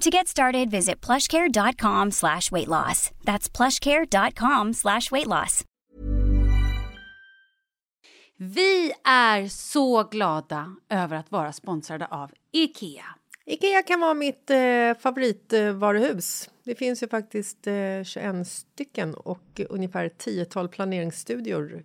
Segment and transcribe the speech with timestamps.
[0.00, 3.10] To get started, visit plushcare.com slash weight loss.
[3.24, 5.64] That's plushcare.com slash weight loss.
[8.38, 13.04] Vi är så glada över att vara sponsrade av IKEA.
[13.46, 16.50] Ikea kan vara mitt eh, favoritvaruhus.
[16.64, 21.84] Det finns ju faktiskt eh, 21 stycken och ungefär ett tiotal planeringsstudior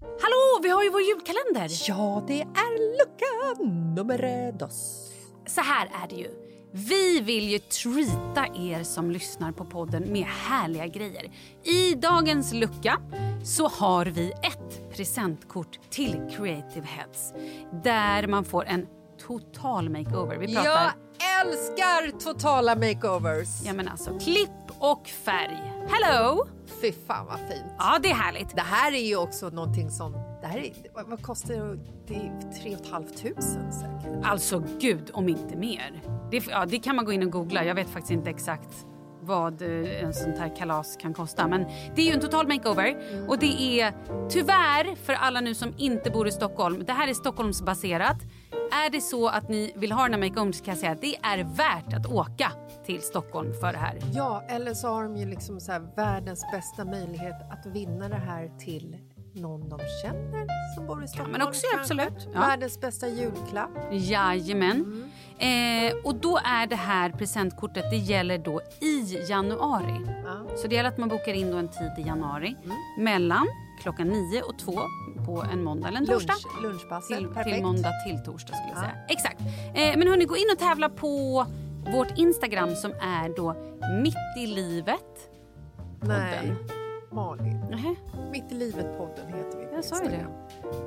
[0.00, 1.88] Hallå, vi har ju vår julkalender.
[1.88, 3.62] Ja, det är lucka
[3.94, 5.08] nummer dos.
[5.46, 6.30] Så här är det ju.
[6.72, 11.30] Vi vill ju treata er som lyssnar på podden med härliga grejer.
[11.64, 13.00] I dagens lucka
[13.44, 17.32] så har vi ett presentkort till Creative Heads
[17.84, 18.86] där man får en
[19.26, 20.36] total makeover.
[20.36, 23.48] Vi pratar Jag älskar totala makeovers!
[23.64, 25.77] ja, men alltså, klipp och färg.
[25.90, 26.46] Hello!
[26.80, 27.74] Fy fan vad fint!
[27.78, 28.56] Ja, det är härligt.
[28.56, 30.12] Det här är ju också någonting som...
[30.12, 31.78] Det här är, vad, vad kostar det?
[32.06, 34.24] Det är tre och ett halvt tusen säkert.
[34.24, 36.02] Alltså gud, om inte mer.
[36.30, 37.64] Det, ja, det kan man gå in och googla.
[37.64, 38.86] Jag vet faktiskt inte exakt
[39.28, 41.48] vad eh, en sånt här kalas kan kosta.
[41.48, 42.96] Men det är ju en total makeover.
[43.28, 43.92] Och det är
[44.30, 46.84] tyvärr för alla nu som inte bor i Stockholm.
[46.86, 48.16] Det här är Stockholmsbaserat.
[48.86, 51.00] Är det så att ni vill ha den här makeovern så kan jag säga att
[51.00, 52.52] det är värt att åka
[52.86, 53.98] till Stockholm för det här.
[54.12, 58.50] Ja, eller så har de ju liksom så världens bästa möjlighet att vinna det här
[58.58, 58.96] till
[59.32, 61.32] någon de känner som bor i Stockholm.
[61.32, 61.94] men också kanske.
[61.94, 62.40] absolut, ja.
[62.40, 63.70] Världens bästa julklapp.
[63.92, 65.10] Jajamän.
[65.40, 70.00] Eh, och då är det här presentkortet, det gäller då i januari.
[70.24, 70.56] Ja.
[70.56, 72.56] Så det gäller att man bokar in då en tid i januari
[72.98, 73.46] mellan
[73.82, 74.72] klockan 9 och 2
[75.26, 76.32] på en månda eller en torsdag.
[76.32, 77.54] Lunch, lunchpasset, Till, perfekt.
[77.56, 78.80] till måndag till torsdag skulle jag Ja.
[78.80, 78.94] säga.
[79.08, 79.40] Exakt.
[79.74, 81.46] Eh, men hörni, gå in och tävla på
[81.92, 83.54] vårt Instagram som är då
[84.02, 85.30] mitt i livet.
[86.02, 86.54] Nej.
[87.12, 87.60] Malin.
[87.70, 87.94] Nähä,
[88.32, 90.26] Mitt i livet-podden heter vi på Jag sa ju det.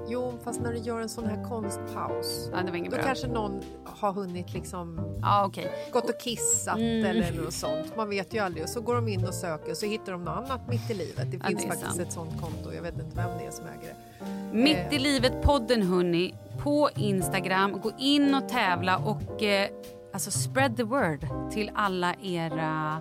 [0.08, 2.50] Jo, fast när du gör en sån här konstpaus.
[2.54, 3.06] Ja, det var inget Då bra.
[3.06, 5.72] kanske någon har hunnit liksom Ja, okej.
[5.94, 7.06] gått och kissat Mm.
[7.06, 7.96] eller något sånt.
[7.98, 8.64] Man vet ju aldrig.
[8.64, 11.32] Och så går de in och söker så hittar de något annat mitt i livet.
[11.32, 12.00] Det Ja, finns det faktiskt sant.
[12.02, 12.74] ett sånt konto.
[12.74, 14.58] Jag vet inte vem det är som äger det.
[14.58, 16.34] Mitt i livet-podden, hörni,
[16.64, 17.80] på Instagram.
[17.82, 19.70] Gå in och tävla och eh,
[20.14, 22.98] alltså spread the word till alla era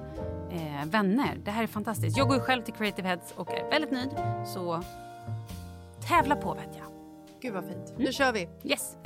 [0.50, 1.38] eh, vänner.
[1.44, 2.16] Det här är fantastiskt.
[2.16, 4.10] Jag går ju själv till Creative Heads och är väldigt nöjd.
[4.46, 4.82] Så
[6.08, 6.86] tävla på, vet jag.
[7.42, 7.90] Gud vad fint.
[7.90, 8.02] Mm.
[8.02, 8.48] Nu kör vi.
[8.64, 8.96] Yes.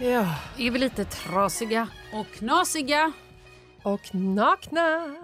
[0.00, 0.34] Ja.
[0.58, 3.12] Är vi lite trasiga och knasiga?
[3.82, 5.14] Och nakna.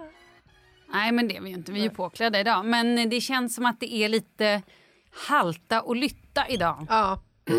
[0.95, 1.71] Nej, men det är vi ju inte.
[1.71, 2.65] Vi är ju påklädda idag.
[2.65, 4.61] Men det känns som att det är lite
[5.27, 6.85] halta och lytta idag.
[6.89, 7.21] Ja.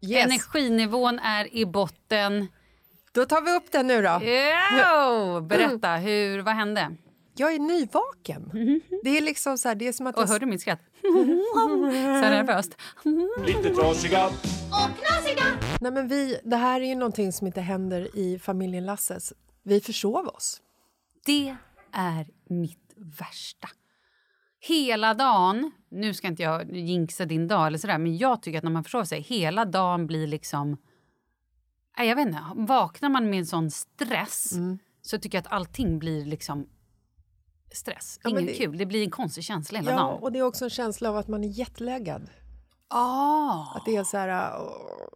[0.00, 0.24] yes.
[0.24, 2.48] Energinivån är i botten.
[3.12, 4.20] Då tar vi upp den nu då.
[4.72, 5.40] Jo!
[5.40, 6.96] Berätta, hur, vad hände?
[7.36, 8.50] Jag är nyvaken.
[9.02, 10.28] Det är liksom så här, det är som att Och jag...
[10.28, 10.80] hörde du mitt skratt?
[11.02, 12.76] Så nervöst.
[13.46, 14.30] Lite trasiga.
[15.80, 19.32] Nej, men vi, det här är ju någonting som inte händer i familjen Lasses.
[19.62, 20.60] Vi försov oss.
[21.26, 21.56] Det
[21.94, 23.68] är mitt värsta.
[24.60, 28.64] Hela dagen, nu ska inte jag jinxa din dag eller sådär, men jag tycker att
[28.64, 30.76] när man försover sig, hela dagen blir liksom...
[31.96, 34.52] Jag vet inte, vaknar man med en sån stress
[35.02, 36.68] så tycker jag att allting blir liksom
[37.72, 38.20] stress.
[38.22, 40.22] Ja, Ingen det- kul, det blir en konstig känsla hela Ja, dagen.
[40.22, 42.30] och det är också en känsla av att man är jetlaggad.
[42.88, 43.76] Ah.
[43.76, 44.52] Att det är så här,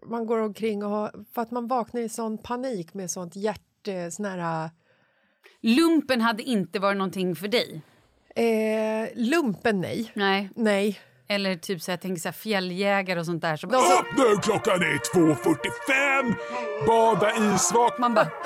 [0.06, 4.10] man går omkring och har, för att man vaknar i sån panik med sånt hjärte,
[4.10, 4.70] sån här...
[5.62, 7.82] Lumpen hade inte varit någonting för dig.
[8.36, 10.12] Eh, lumpen, nej.
[10.14, 10.50] Nej.
[10.56, 11.00] Nej.
[11.28, 13.56] Eller typ så jag tänker så här fjälljägare och sånt där.
[13.56, 16.34] Så bara, Upp nu, klockan är 2.45!
[16.86, 17.98] Bada isvak.
[17.98, 18.30] man bara...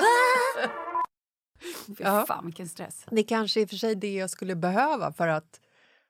[1.87, 2.25] Fy Ja.
[2.29, 3.05] fan vilken stress.
[3.11, 5.61] det kanske är för sig det jag skulle behöva för att,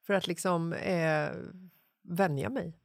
[0.07, 1.29] för att liksom eh,
[2.09, 2.77] vänja mig.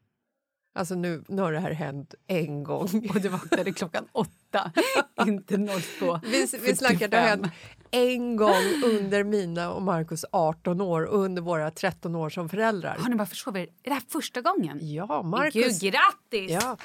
[0.77, 3.09] Alltså nu, nu har det här hänt en gång.
[3.09, 4.71] Och du vaknade klockan åtta,
[5.27, 6.19] inte 02.
[6.23, 7.47] Vi, vi snackar, det har hänt
[7.91, 12.97] en gång under mina och Markus 18 år och under våra 13 år som föräldrar.
[12.99, 13.73] Har ni bara försovit er?
[13.83, 14.79] Är det här första gången?
[14.81, 15.79] Ja, Gud, Markus.
[15.79, 16.51] grattis!
[16.51, 16.77] Ja.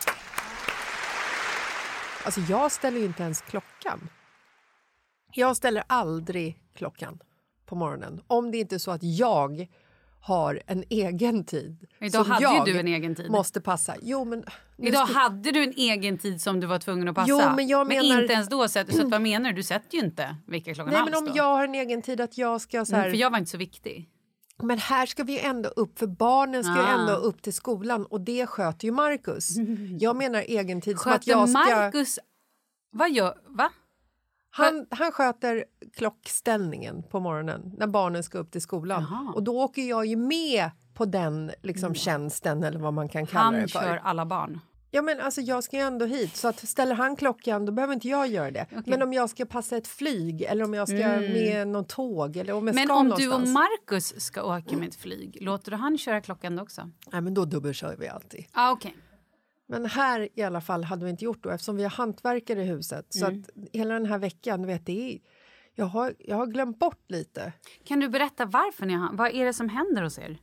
[2.24, 4.08] Alltså jag ställer ju inte ens klockan.
[5.34, 7.18] Jag ställer aldrig klockan
[7.66, 9.68] på morgonen om det inte är så att jag
[10.24, 11.86] har en egen tid.
[12.00, 13.30] Idag hade jag du en egen tid.
[13.30, 13.94] måste passa.
[14.02, 14.44] Jo, men
[14.78, 17.28] Idag ska- hade du en egen tid som du var tvungen att passa.
[17.28, 18.68] Jo, men jag menar- inte ens då.
[18.68, 19.56] Så, att, så att, vad menar du?
[19.56, 21.32] Du sätter ju inte vilka klockan Nej, men om då.
[21.34, 23.02] jag har en egen tid att jag ska så här...
[23.02, 24.08] Mm, För jag var inte så viktig.
[24.62, 27.00] Men här ska vi ändå upp, för barnen ska ju Ah.
[27.00, 29.50] ändå upp till skolan och det sköter ju Markus.
[30.00, 31.58] Jag menar egen tid som att Sköter jag ska...
[31.58, 32.18] Marcus...
[32.90, 33.34] Vad gör...
[33.48, 33.70] Va?
[34.54, 35.64] Han, han sköter
[35.96, 39.06] klockställningen på morgonen när barnen ska upp till skolan.
[39.10, 39.32] Jaha.
[39.34, 43.44] Och då åker jag ju med på den liksom, tjänsten eller vad man kan kalla
[43.44, 43.80] Han det för.
[43.80, 44.60] kör alla barn.
[44.94, 47.94] Ja, men alltså, jag ska ju ändå hit, så att ställer han klockan då behöver
[47.94, 48.66] inte jag göra det.
[48.86, 52.52] Men om jag ska passa ett flyg eller om jag ska med någon tåg eller
[52.52, 53.44] om jag Men ska om någonstans.
[53.44, 56.90] du och Marcus ska åka med ett flyg, låter du han köra klockan då också?
[57.12, 58.44] Nej, men då dubbelkör vi alltid.
[58.52, 58.96] Ah, okej.
[59.80, 62.64] Men här i alla fall hade vi inte gjort då eftersom vi har hantverkare i
[62.66, 63.06] huset.
[63.08, 63.40] Så Mm.
[63.40, 65.18] att hela den här veckan, vet, det är,
[65.74, 67.52] jag, har, jag har glömt bort lite.
[67.84, 69.12] Kan du berätta varför ni har...
[69.12, 70.38] Vad är det som händer hos er?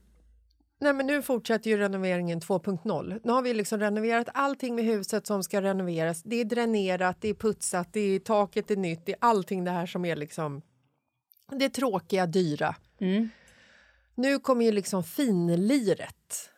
[0.81, 3.19] Nej, men nu fortsätter ju renoveringen 2.0.
[3.23, 6.23] Nu har vi liksom renoverat allting med huset som ska renoveras.
[6.23, 9.71] Det är dränerat, det är putsat, det är, taket är nytt, det är allting det
[9.71, 10.61] här som är liksom
[11.51, 12.75] det tråkiga, dyra.
[12.99, 13.29] Mm.
[14.15, 16.49] Nu kommer ju liksom finliret.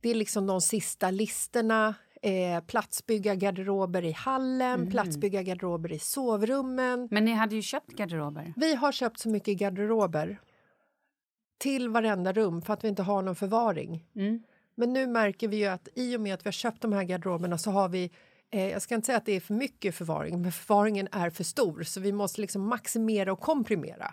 [0.00, 1.94] Det är liksom de sista listerna.
[2.22, 4.90] Eh, platsbygga garderober i hallen, Mm.
[4.90, 7.08] platsbygga garderober i sovrummen.
[7.10, 8.54] Men ni hade ju köpt garderober.
[8.56, 10.40] Vi har köpt så mycket garderober
[11.58, 14.04] till varenda rum för att vi inte har någon förvaring.
[14.16, 14.42] Mm.
[14.74, 17.04] Men nu märker vi ju att i och med att vi har köpt de här
[17.04, 18.10] garderoberna så har vi
[18.50, 21.44] eh, jag ska inte säga att det är för mycket förvaring, men förvaringen är för
[21.44, 24.12] stor så vi måste liksom maximera och komprimera.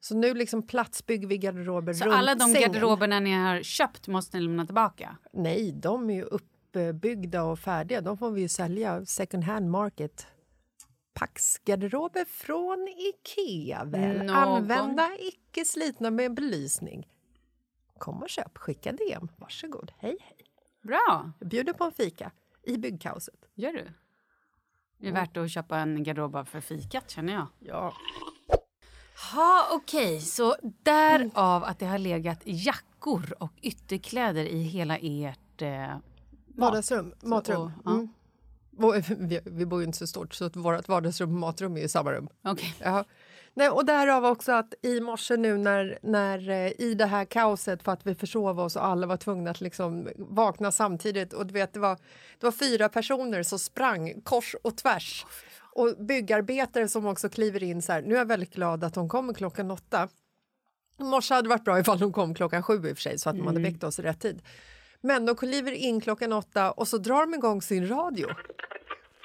[0.00, 1.92] Så nu liksom platsbygger vi garderober.
[1.92, 2.72] Så runt alla de sängen.
[2.72, 5.16] garderoberna ni har köpt måste ni lämna tillbaka?
[5.32, 8.00] Nej, de är ju uppbyggda och färdiga.
[8.00, 10.26] De får vi ju sälja second hand market.
[11.14, 17.08] Paxgarderober från Ikea, väl Någon- använda, icke slitna med belysning.
[17.98, 19.28] Kom och köp, skicka DM.
[19.36, 19.92] Varsågod.
[19.98, 20.36] Hej, hej.
[20.82, 22.30] Bra, Jag bjuder på en fika
[22.62, 23.48] i byggkaoset.
[23.54, 23.86] gör du.
[24.98, 27.46] Det är värt att köpa en garderob för fikat känner jag.
[27.60, 27.92] Ja.
[29.32, 30.20] Ha, okej.
[30.20, 35.62] Så därav att det har legat jackor och ytterkläder i hela ert...
[35.62, 35.96] Eh,
[36.46, 37.62] Vardagsrum, matrum.
[37.62, 37.90] och- ja.
[37.90, 38.08] Mm.
[38.78, 41.88] Och Vi, vi bor ju inte så stort så vårt vardagsrum och matrum är i
[41.88, 42.28] samma rum.
[42.44, 42.74] Okej.
[42.78, 43.04] Ja.
[43.54, 47.82] Nej, och därav också att i morse nu när, när eh, i det här kaoset
[47.82, 51.54] för att vi försov oss och alla var tvungna att liksom vakna samtidigt och du
[51.54, 51.94] vet det var,
[52.40, 55.26] det var fyra personer som sprang kors och tvärs
[55.76, 58.02] och byggarbetare som också kliver in så här.
[58.02, 60.08] Nu är jag väldigt glad att de kommer klockan åtta.
[60.98, 63.30] Morse hade det varit bra ifall de kom klockan sju i och för sig så
[63.30, 64.42] att de hade väckt oss i rätt tid.
[65.00, 68.28] Men de kliver in klockan åtta och så drar de igång sin radio.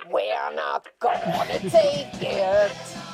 [0.05, 3.10] We're not gonna take it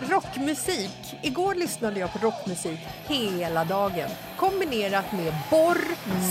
[0.00, 1.14] Rockmusik.
[1.22, 4.08] Igår lyssnade jag på rockmusik hela dagen.
[4.36, 5.78] Kombinerat med borr,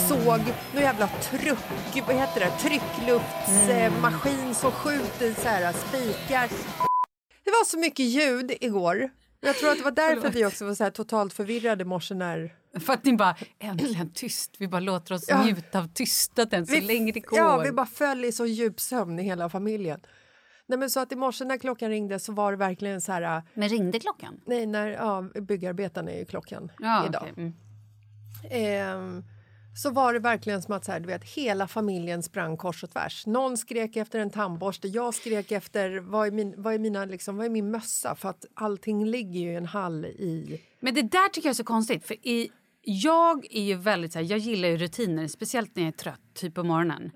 [0.07, 0.39] såg,
[0.73, 6.49] någon jävla truck, vad heter det, tryckluftsmaskin som skjuter så här, spikar.
[7.43, 9.09] Det var så mycket ljud igår.
[9.41, 12.53] Jag tror att det var därför vi också var så totalt förvirrade i morse när...
[12.79, 14.55] För att ni bara, äntligen tyst.
[14.57, 15.43] Vi bara låter oss Ja.
[15.43, 17.39] njuta av tystnaden så länge det går.
[17.39, 19.99] Ja, vi bara föll i så djup sömn i hela familjen.
[20.69, 23.41] Nej, men så att i morse när klockan ringde så var det verkligen så här...
[23.53, 24.41] Men ringde klockan?
[24.45, 27.21] Nej, när ja, byggarbetarna är ju klockan Ja, idag.
[27.21, 27.33] okej.
[27.37, 27.53] Mm.
[28.49, 29.23] Ehm,
[29.75, 32.89] så var det verkligen som att så här, du vet, hela familjen sprang kors och
[32.89, 33.25] tvärs.
[33.25, 37.37] Någon skrek efter en tandborste, jag skrek efter vad är, min, vad är, mina, liksom,
[37.37, 38.15] vad är min mössa?
[38.15, 40.61] För att allting ligger ju i en hall i...
[40.79, 42.05] Men det där tycker jag är så konstigt.
[42.07, 42.49] För i,
[42.81, 46.21] jag är ju väldigt så här, jag gillar ju rutiner, speciellt när jag är trött,
[46.33, 47.11] typ på morgonen.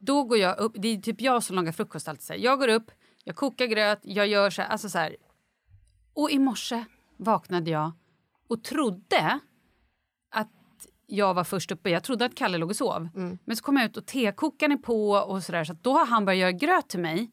[0.00, 2.22] Då går jag upp, det är typ jag som lagar frukost alltid.
[2.22, 2.40] Så här.
[2.40, 2.90] Jag går upp,
[3.24, 5.16] jag kokar gröt, jag gör så här, alltså så här.
[6.14, 6.84] Och i morse
[7.16, 7.92] vaknade jag
[8.48, 9.40] och trodde
[10.30, 10.50] att
[11.06, 11.90] jag var först uppe.
[11.90, 13.08] Jag trodde att Kalle låg och sov.
[13.44, 15.64] Men så kom jag ut och tekokaren är på och sådär.
[15.64, 17.30] Så att då har han börjat göra gröt till mig.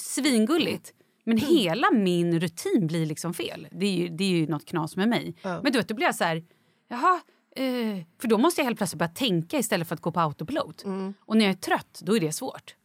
[0.00, 0.92] Svingulligt.
[1.24, 3.68] Men hela min rutin blir liksom fel.
[3.70, 5.34] Det är ju, det är ju något knas med mig.
[5.42, 6.44] Men du vet, då blir jag så här...
[6.88, 7.20] Jaha,
[7.58, 10.84] eh, för då måste jag helt plötsligt börja tänka istället för att gå på autopilot.
[11.20, 12.76] Och när jag är trött, då är det svårt.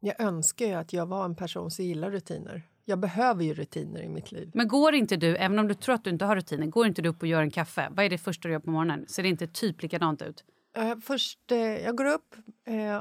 [0.00, 2.62] Jag önskar ju att jag var en person som gillar rutiner.
[2.84, 4.50] Jag behöver ju rutiner i mitt liv.
[4.54, 7.02] Men går inte du, även om du tror att du inte har rutiner, går inte
[7.02, 7.88] du upp och gör en kaffe?
[7.90, 9.04] Vad är det första du gör på morgonen?
[9.08, 10.44] Ser det inte typ likadant ut?
[10.76, 12.34] Eh, först, eh, jag går upp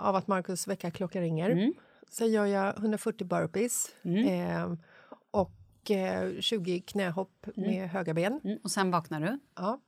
[0.02, 1.50] av att Markus väckarklocka ringer.
[1.50, 1.74] Mm.
[2.10, 4.74] Sen gör jag 140 burpees eh,
[5.32, 8.42] och eh, 20 knähopp med höga ben.
[8.44, 8.60] Mm.
[8.64, 9.40] Och sen vaknar du?
[9.56, 9.80] Ja.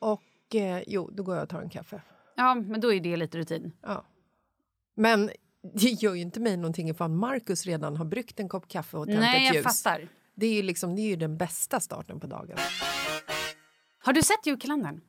[0.00, 2.02] Och eh, jo, då går jag och tar en kaffe.
[2.36, 3.72] Ja, men då är det lite rutin.
[3.82, 4.04] Ja.
[4.96, 5.30] Men
[5.74, 9.06] det gör ju inte mig någonting ifall Markus redan har bryggt en kopp kaffe och
[9.06, 9.82] tänt Nej, ett jag ljus.
[9.82, 10.08] fattar.
[10.34, 12.58] Det är ju liksom, det är ju den bästa starten på dagen.
[13.98, 15.00] Har du sett julkalendern?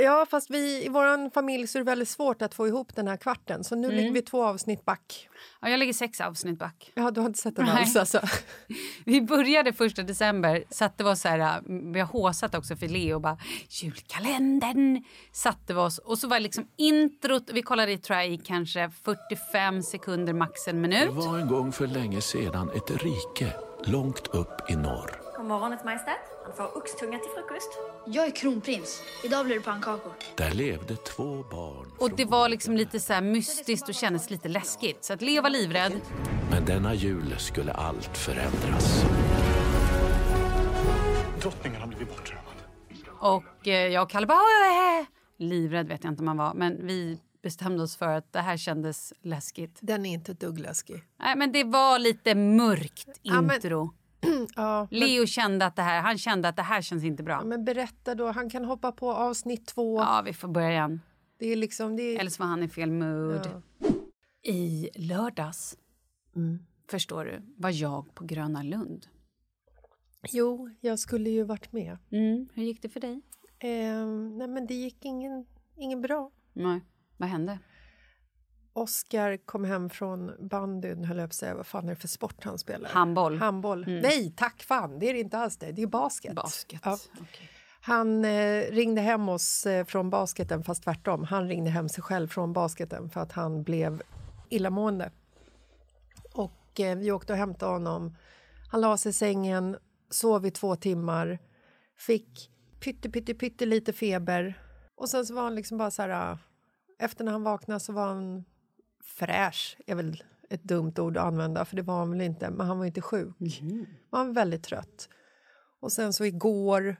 [0.00, 3.08] Ja, fast vi, i vår familj så är det väldigt svårt att få ihop den
[3.08, 3.64] här kvarten.
[3.64, 3.96] Så nu Mm.
[3.96, 5.28] ligger vi två avsnitt back.
[5.60, 6.92] Ja, jag lägger sex avsnitt back.
[6.94, 8.20] Ja, du har inte sett den alls alltså.
[9.04, 11.62] Vi började första december, satte vi oss så här, äh,
[11.92, 13.38] vi har håsat också för Leo, bara
[13.68, 18.38] julkalendern, satte vi oss och så var liksom introt, vi kollade i tror jag i
[18.38, 21.14] kanske 45 sekunder, max en Det minut.
[21.14, 23.52] var en gång för länge sedan ett rike
[23.84, 25.27] långt upp i norr.
[25.48, 26.16] God morgon, Ert Majestät.
[26.44, 27.68] Han får oxtunga till frukost.
[28.06, 29.02] Jag är kronprins.
[29.24, 30.12] Idag blir det pannkakor.
[30.36, 31.86] Där levde två barn.
[31.98, 35.04] Och det var liksom lite så här mystiskt och kändes lite läskigt.
[35.04, 35.92] Så att Leo var livrädd.
[36.50, 39.04] Men denna jul skulle allt förändras.
[41.42, 42.54] Drottningen har blivit bortrövad.
[43.20, 44.38] Och eh, jag och Kalle bara...
[44.38, 45.06] "Åh, äh."
[45.38, 48.56] Livrädd vet jag inte om han var, men vi bestämde oss för att det här
[48.56, 49.78] kändes läskigt.
[49.80, 51.04] Den är inte ett dugg läskig.
[51.20, 53.94] Nej, men det var lite mörkt Ja, men- intro.
[54.56, 57.34] Ja, men, Leo kände att det här, han kände att det här känns inte bra.
[57.34, 59.98] ja, men berätta då, han kan hoppa på avsnitt två.
[59.98, 61.00] Ja, vi får börja igen.
[61.38, 63.50] Det är liksom, det är, Eller så var han i fel mood.
[63.78, 63.88] Ja.
[64.52, 65.76] I lördags,
[66.36, 66.58] Mm.
[66.90, 69.06] förstår du, var jag på Gröna Lund.
[70.32, 71.98] Jo, jag skulle ju varit med.
[72.10, 72.48] Mm.
[72.54, 73.20] Hur gick det för dig?
[73.58, 74.06] Eh,
[74.36, 75.46] nej, men det gick ingen,
[75.76, 76.30] ingen bra.
[76.52, 76.80] Nej.
[77.16, 77.58] Vad hände?
[78.78, 81.54] Oscar kom hem från bandyn, höll jag på säga.
[81.54, 82.90] Vad fan är det för sport han spelar?
[82.90, 83.38] Handboll.
[83.38, 83.84] Handboll.
[83.86, 84.98] Nej, tack fan!
[84.98, 85.72] Det är det inte alls det.
[85.72, 86.34] Det är basket.
[86.34, 86.80] Basket.
[86.84, 86.98] Ja.
[87.20, 87.50] Okej.
[87.80, 91.24] Han eh, ringde hem oss eh, från basketen, fast tvärtom.
[91.24, 94.02] Han ringde hem sig själv från basketen för att han blev
[94.48, 95.10] illamående.
[96.32, 98.16] Och eh, vi åkte och hämtade honom.
[98.70, 99.76] Han la sig i sängen,
[100.10, 101.38] sov i två timmar,
[101.98, 104.54] fick pytte, pytte, pytte lite feber.
[104.96, 106.08] Och sen så var han liksom bara så här...
[106.10, 106.38] ah,
[106.98, 108.44] Efter när han vaknade så var han
[109.08, 112.50] fräsch, är väl ett dumt ord att använda, för det var han väl inte.
[112.50, 113.36] Men han var inte sjuk.
[114.10, 115.08] Han var väldigt trött.
[115.80, 116.96] Och sen så igår,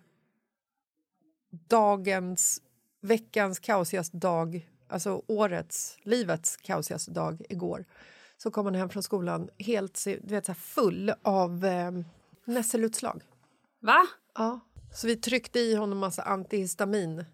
[1.50, 2.62] dagens,
[3.00, 7.84] veckans kaosigaste dag, alltså årets, livets kaosigaste dag igår,
[8.36, 11.90] så kom han hem från skolan helt du vet, så här full av eh,
[12.44, 13.22] nässelutslag.
[13.80, 14.06] Va?
[14.34, 14.60] Ja.
[14.94, 17.16] Så vi tryckte i honom massa antihistamin.
[17.16, 17.24] Va,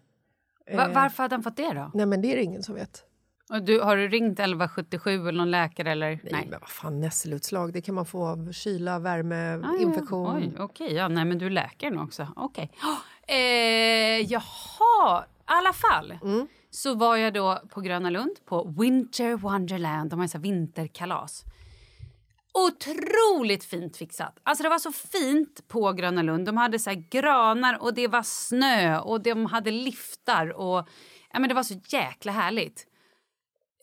[0.67, 1.91] Eh, varför hade han fått det då?
[1.93, 3.04] Nej, men det är det ingen som vet.
[3.49, 5.91] Och du, har du ringt 1177 eller någon läkare?
[5.91, 6.19] Eller?
[6.31, 10.25] Nej, men vad fan, nässelutslag, det kan man få av kyla, värme, Ah, infektion.
[10.25, 10.35] Ja.
[10.37, 10.93] Oj, okej.
[10.93, 12.27] Ja, nej, men du är läkare nu också.
[12.35, 12.71] Okej.
[13.27, 16.11] Eh, jaha, i alla fall.
[16.23, 16.47] Mm.
[16.69, 20.09] Så var jag då på Gröna Lund på Winter Wonderland.
[20.09, 21.43] De har så vinterkalas.
[22.53, 24.39] Otroligt fint fixat.
[24.43, 26.45] Alltså det var så fint på Gröna Lund.
[26.45, 30.49] De hade så granar och det var snö och de hade liftar.
[30.49, 30.87] Och,
[31.33, 32.87] ja, men det var så jäkla härligt.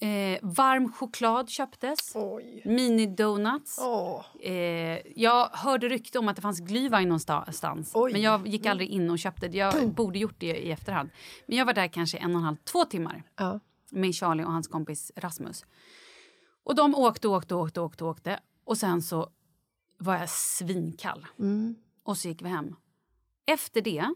[0.03, 2.17] Eh, varm choklad köptes.
[2.65, 3.79] Mini-donuts.
[4.41, 7.91] Eh, jag hörde rykte om att det fanns glühwein någonstans.
[7.95, 8.13] Oj.
[8.13, 9.59] Men jag gick aldrig in och köpte det.
[9.59, 11.11] Jag borde gjort det i efterhand.
[11.47, 13.23] Men jag var där kanske en och en halv, två timmar.
[13.37, 13.61] Ja.
[13.91, 15.65] Med Charlie och hans kompis Rasmus.
[16.65, 18.41] Och de åkte, åkte, åkte, åkte, åkte.
[18.65, 19.29] Och sen så
[19.99, 21.27] var jag svinkall.
[21.39, 21.75] Mm.
[22.03, 22.77] Och så gick vi hem.
[23.47, 24.15] Efter det,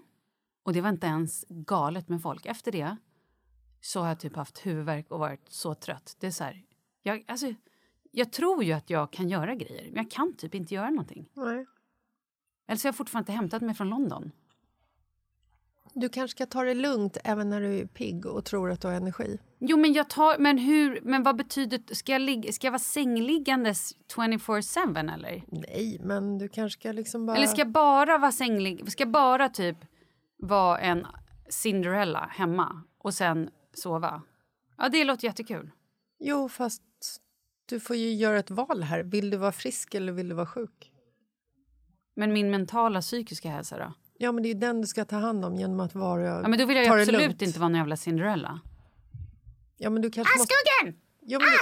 [0.62, 2.96] och det var inte ens galet med folk, efter det
[3.86, 6.16] så har jag typ haft huvudvärk och varit så trött.
[6.20, 6.62] Det är så här,
[7.02, 7.54] jag, alltså,
[8.10, 11.30] jag tror ju att jag kan göra grejer, men jag kan typ inte göra någonting.
[11.34, 11.66] Nej.
[12.66, 14.30] Eller så har jag fortfarande inte hämtat mig från London.
[15.94, 18.88] Du kanske ska ta det lugnt även när du är pigg och tror att du
[18.88, 19.38] har energi.
[19.58, 20.38] Jo, men jag tar...
[20.38, 21.00] Men hur...
[21.02, 21.94] Men vad betyder...
[21.94, 25.44] Ska jag, ligga, ska jag vara sängliggandes 24-7 eller?
[25.48, 27.36] Nej, men du kanske ska liksom bara...
[27.36, 28.92] Eller ska jag bara vara sänglig...
[28.92, 29.76] Ska jag bara typ
[30.38, 31.06] vara en
[31.48, 34.22] Cinderella hemma och sen sova?
[34.78, 35.70] Ja, det låter jättekul.
[36.18, 36.82] Jo, fast
[37.66, 39.02] du får ju göra ett val här.
[39.02, 40.92] Vill du vara frisk eller vill du vara sjuk?
[42.16, 43.92] Men min mentala psykiska hälsa då?
[44.18, 46.22] Ja, men det är ju den du ska ta hand om genom att vara...
[46.22, 48.60] Ja, men då vill jag ju absolut inte vara någon jävla Cinderella.
[49.76, 50.54] Ja, men du kanske måste...
[50.54, 51.00] Askungen!
[51.20, 51.58] Ja, men du,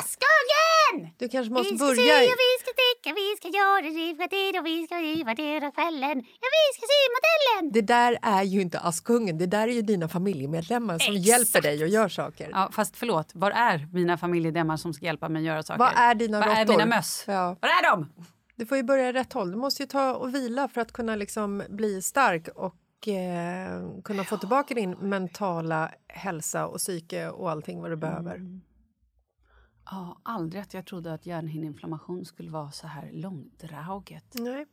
[0.94, 1.10] Askungen!
[1.18, 1.96] du kanske måste vi ska börja...
[1.96, 4.96] sy och vi ska sticka, vi ska göra det, och vi ska
[5.68, 6.18] och kvällen.
[6.42, 7.72] Ja, vi ska sy modellen!
[7.72, 11.28] Det där är ju inte Askungen, det där är ju dina familjemedlemmar som Exakt.
[11.28, 12.48] hjälper dig och gör saker.
[12.52, 15.78] Ja, fast förlåt, var är mina familjemedlemmar som ska hjälpa mig att göra saker?
[15.78, 17.24] Vad är dina Var är mina möss?
[17.26, 17.56] Ja.
[17.60, 18.12] Var är de?
[18.56, 19.50] Du får ju börja i rätt håll.
[19.50, 24.24] Du måste ju ta och vila för att kunna liksom bli stark och eh, kunna
[24.24, 28.40] få tillbaka din mentala hälsa och psyke och allting vad du behöver.
[29.86, 34.34] Ja, aldrig att jag trodde att hjärnhinneinflammation skulle vara så här långdraget.
[34.34, 34.66] Nej,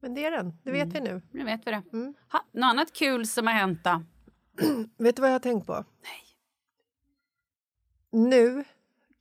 [0.00, 0.58] men det är den.
[0.62, 1.22] Det vet vi nu.
[1.30, 1.82] Nu vet vi det.
[1.92, 2.14] Mm.
[2.32, 4.02] Ha, något annat kul som har hänt då?
[4.96, 5.84] Vet du vad jag har tänkt på?
[6.02, 6.22] Nej.
[8.10, 8.64] Nu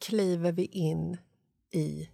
[0.07, 1.17] kliver vi in
[1.71, 2.09] i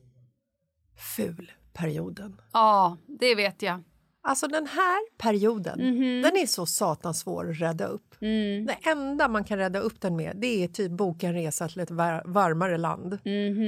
[1.16, 2.42] fulperioden.
[2.54, 3.84] Ja, det vet jag.
[4.24, 6.22] Alltså den här perioden, Mhm.
[6.22, 8.16] den är så satans svår att rädda upp.
[8.22, 8.66] Mm.
[8.66, 11.80] Det enda man kan rädda upp den med det är typ boka en resa till
[11.80, 13.20] ett var- varmare land.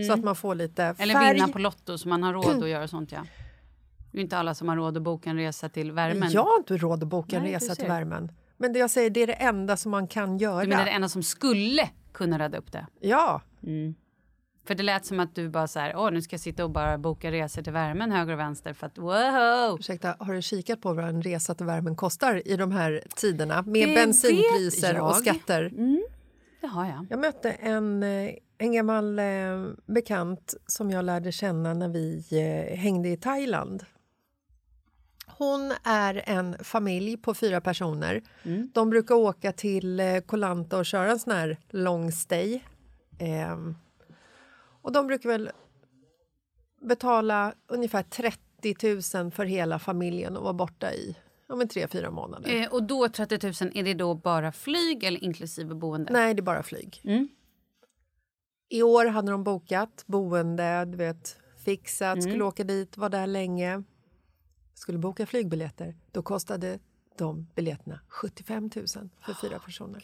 [0.07, 0.95] Så att man får lite Mhm.
[0.99, 1.33] Eller färg.
[1.33, 3.11] vinna på Lotto så man har råd att göra sånt.
[3.11, 3.25] Ja.
[4.11, 6.31] Det är inte alla som har råd att boka en resa till värmen.
[6.31, 8.31] Jag har inte råd att boka en Nej, resa till värmen.
[8.57, 10.61] Men det jag säger, det är det enda som man kan göra.
[10.63, 12.87] Du menar det enda som skulle kunna rädda upp det?
[12.99, 13.41] Ja.
[13.63, 13.95] Mm.
[14.65, 16.71] För det lät som att du bara så här, åh nu ska jag sitta och
[16.71, 19.79] bara boka resor till värmen höger och vänster för att wow!
[19.79, 23.61] Ursäkta, har du kikat på vad en resa till värmen kostar i de här tiderna
[23.61, 25.65] med Det bensinpriser och skatter?
[25.65, 26.03] Mm,
[26.61, 27.07] det har jag.
[27.09, 29.25] Jag mötte en, eh, en gammal eh,
[29.85, 33.85] bekant som jag lärde känna när vi eh, hängde i Thailand.
[35.27, 38.21] Hon är en familj på fyra personer.
[38.73, 42.59] De brukar åka till eh, Koh Lanta och köra en sån här long stay.
[43.19, 43.75] Ehm,
[44.83, 45.51] och de brukar väl
[46.81, 51.17] betala ungefär 30 000 för hela familjen och vara borta i
[51.47, 52.61] ja, men tre, fyra månader.
[52.61, 56.13] Eh, och då 30 000, är det då bara flyg eller inklusive boende?
[56.13, 57.01] Nej, det är bara flyg.
[57.03, 57.27] Mm.
[58.69, 62.21] I år hade de bokat boende, du vet, fixat, Mm.
[62.21, 63.83] skulle åka dit, var där länge.
[64.73, 65.95] Skulle boka flygbiljetter.
[66.11, 66.79] Då kostade
[67.17, 68.87] de biljetterna 75 000
[69.21, 70.03] för fyra personer.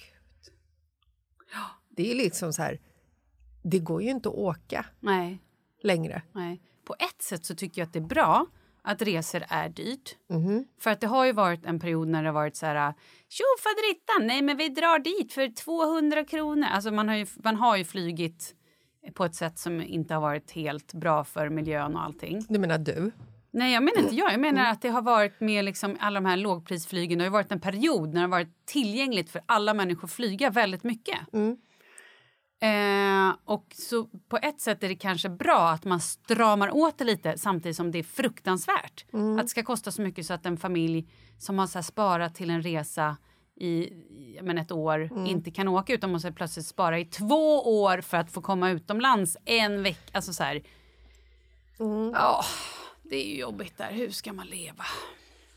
[1.89, 2.79] Det är liksom så här,
[3.61, 5.39] det går ju inte att åka Nej.
[5.81, 6.21] längre.
[6.31, 6.61] Nej.
[6.85, 8.45] På ett sätt så tycker jag att det är bra
[8.81, 10.15] att resor är dyrt.
[10.29, 10.65] Mhm.
[10.79, 12.93] För att det har ju varit en period när det har varit så här
[13.29, 16.67] tjofaderittan, nej men vi drar dit för 200 kronor.
[16.71, 18.55] Alltså man har, ju, man har ju flygit
[19.13, 22.45] på ett sätt som inte har varit helt bra för miljön och allting.
[22.49, 23.11] Du menar du?
[23.51, 24.33] Nej, jag menar inte jag.
[24.33, 27.17] Jag menar att det har varit med liksom alla de här lågprisflygen.
[27.17, 30.49] Det har varit en period när det har varit tillgängligt för alla människor att flyga
[30.49, 31.17] väldigt mycket.
[32.61, 37.03] Eh, och så på ett sätt är det kanske bra att man stramar åt det
[37.05, 39.05] lite samtidigt som det är fruktansvärt.
[39.39, 42.49] Att det ska kosta så mycket så att en familj som har så sparat till
[42.49, 43.17] en resa
[43.55, 43.89] i
[44.41, 48.31] men ett år inte kan åka utan måste plötsligt spara i två år för att
[48.31, 50.11] få komma utomlands en vecka.
[50.11, 50.61] Alltså så här.
[52.13, 52.43] Ja,
[53.03, 53.91] det är ju jobbigt där.
[53.91, 54.83] Hur ska man leva?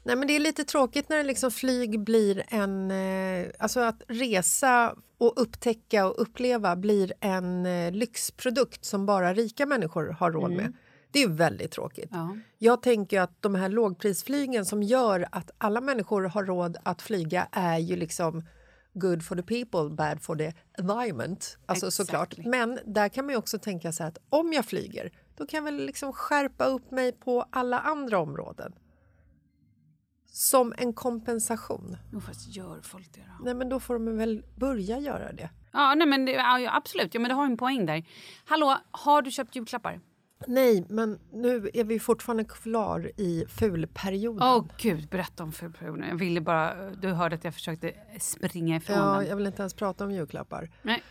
[0.04, 2.90] Nej, men det är lite tråkigt när liksom flyg blir en...
[2.90, 9.66] Eh, alltså att resa och upptäcka och uppleva blir en eh, lyxprodukt som bara rika
[9.66, 10.62] människor har råd Mm.
[10.64, 10.72] med.
[11.10, 12.08] Det är väldigt tråkigt.
[12.12, 12.36] Ja.
[12.58, 17.48] Jag tänker att de här lågprisflygen som gör att alla människor har råd att flyga
[17.52, 18.44] är ju liksom
[18.94, 21.58] good for the people, bad for the environment.
[21.66, 22.36] Alltså såklart.
[22.38, 25.86] Men där kan man också tänka sig att om jag flyger då kan jag väl
[25.86, 28.72] liksom skärpa upp mig på alla andra områden.
[30.34, 31.96] Som en kompensation.
[32.12, 33.44] Jo, fast gör folk det då?
[33.44, 35.50] Nej, men då får de väl börja göra det.
[35.72, 37.14] Ja, nej, men det, ja, absolut.
[37.14, 38.04] Ja, men du har en poäng där.
[38.44, 40.00] Hallå, har du köpt julklappar?
[40.46, 44.48] Nej, men nu är vi fortfarande kvar i fulperioden.
[44.48, 46.08] Åh gud, berätta om fulperioden.
[46.08, 46.90] Jag ville bara...
[46.90, 49.26] Du hörde att jag försökte springa ifrån Ja, den.
[49.28, 50.70] jag vill inte ens prata om julklappar.
[50.82, 51.02] Nej.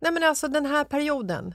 [0.00, 1.50] Nej, men alltså den här perioden.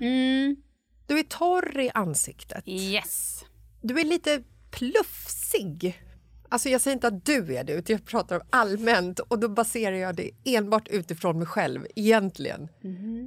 [1.08, 2.64] Du är torr i ansiktet.
[2.68, 3.46] Yes.
[3.82, 6.02] Du är lite plufsig.
[6.50, 9.50] Alltså jag säger inte att du är det, utan jag pratar om allmänt och då
[9.50, 12.68] baserar jag det enbart utifrån mig själv, egentligen.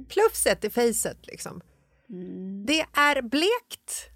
[0.09, 1.61] Plufset i facet, liksom.
[2.65, 4.09] Det är blekt.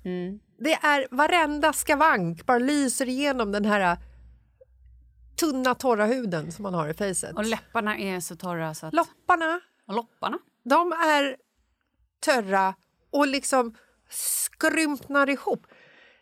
[0.60, 3.98] Det är varenda skavank bara lyser igenom den här
[5.40, 7.36] tunna, torra huden som man har i facet.
[7.36, 8.94] Och läpparna är så torra så att...
[8.94, 10.40] Lopparna, Och lopparna?
[10.64, 11.38] de är
[12.20, 12.74] törra
[13.12, 13.76] och liksom
[14.10, 15.68] skrympnar ihop.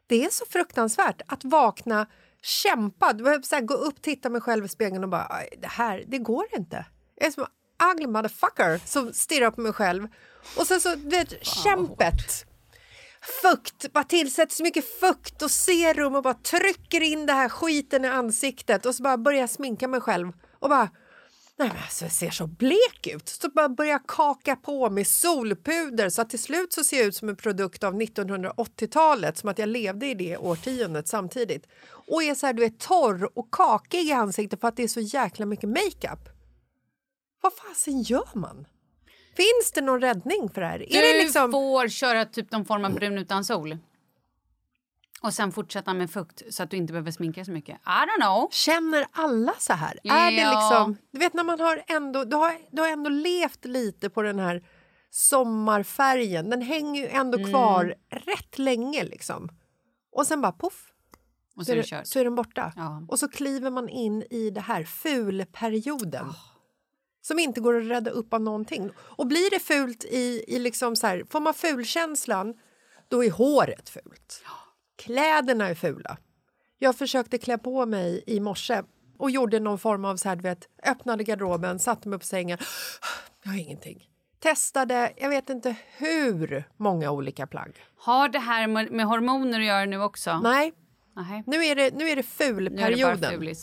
[0.08, 2.08] Det är så fruktansvärt att vakna,
[2.46, 5.50] kämpa, du behöver så här, gå upp, titta mig själv i spegeln och bara "Aj,
[5.62, 6.86] det här, det går inte.
[7.16, 10.08] Jag är som en ugly motherfucker som stirrar på mig själv.
[10.58, 12.46] Och sen så, du vet, kämpet.
[13.42, 18.06] Fukt, bara tillsätter så mycket fukt och serum och bara trycker in det här skiten
[18.06, 20.90] i ansiktet och så bara börjar jag sminka mig själv och bara
[21.58, 23.30] Nej, men alltså, jag ser så blek ut.
[23.30, 27.16] Så bara börjar kaka på med solpuder så att till slut så ser jag ut
[27.16, 31.68] som en produkt av 1980-talet som att jag levde i det årtiondet samtidigt.
[31.88, 34.88] Och är så här, du är torr och kakig i ansiktet för att det är
[34.88, 36.30] så jäkla mycket makeup.
[37.42, 38.68] Vad fasen gör man?
[39.36, 40.80] Finns det någon räddning för det här?
[40.80, 41.52] Du är det liksom...
[41.52, 43.78] får köra typ någon form av brun utan sol.
[45.26, 47.76] Och sen fortsätta med fukt så att du inte behöver sminka så mycket.
[47.76, 48.48] I don't know.
[48.52, 50.00] Känner alla så här?
[50.04, 50.52] Är det Ja.
[50.60, 54.22] liksom, du vet när man har ändå, du har, du har ändå levt lite på
[54.22, 54.64] den här
[55.10, 56.50] sommarfärgen.
[56.50, 57.50] Den hänger ju ändå Mm.
[57.50, 59.50] kvar rätt länge liksom.
[60.12, 60.92] Och sen bara poff.
[61.56, 62.08] Och så är det kört.
[62.08, 62.74] så är den borta.
[62.76, 63.06] Ja.
[63.10, 66.26] Och så kliver man in i det här fulperioden.
[66.30, 66.36] Ah.
[67.22, 68.92] Som inte går att rädda upp av någonting.
[68.98, 72.54] Och blir det fult i, i liksom så här, får man fulkänslan,
[73.08, 74.44] då är håret fult.
[74.96, 76.18] Kläderna är fula.
[76.78, 78.84] Jag försökte klä på mig i morse
[79.18, 82.58] och gjorde någon form av så här, vet, öppnade garderoben, satte mig på sängen.
[83.44, 84.10] Jag har ingenting.
[84.40, 87.76] Testade, jag vet inte hur många olika plagg.
[87.98, 90.40] Har det här med, hormoner att göra nu också?
[90.44, 90.74] Nej,
[91.16, 91.44] Nej.
[91.48, 92.24] nu är det, nu är det
[92.70, 93.56] Nu är det bara fulperioden.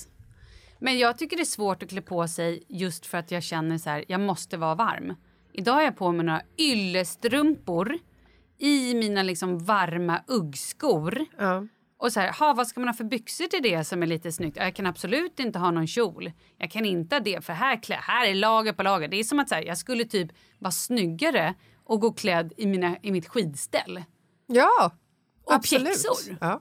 [0.79, 3.79] Men jag tycker det är svårt att klä på sig just för att jag känner
[3.79, 5.15] så här, jag måste vara varm.
[5.53, 7.99] Idag har jag på mig några yllestrumpor
[8.59, 11.27] i mina liksom varma uggskor.
[11.39, 11.67] Ja.
[11.99, 14.33] Och så här, ha, vad ska man ha för byxor till det som är lite
[14.33, 14.57] snyggt?
[14.57, 16.33] Jag kan absolut inte ha någon kjol.
[16.59, 19.09] Jag kan inte ha det, för här, klä, här är lager på lager.
[19.09, 22.67] Det är som att så här, jag skulle typ vara snyggare och gå klädd i,
[22.67, 24.03] mina, i mitt skidställ.
[24.47, 24.93] Ja,
[25.45, 25.85] Och absolut.
[25.85, 26.37] pjäxor.
[26.41, 26.61] Ja.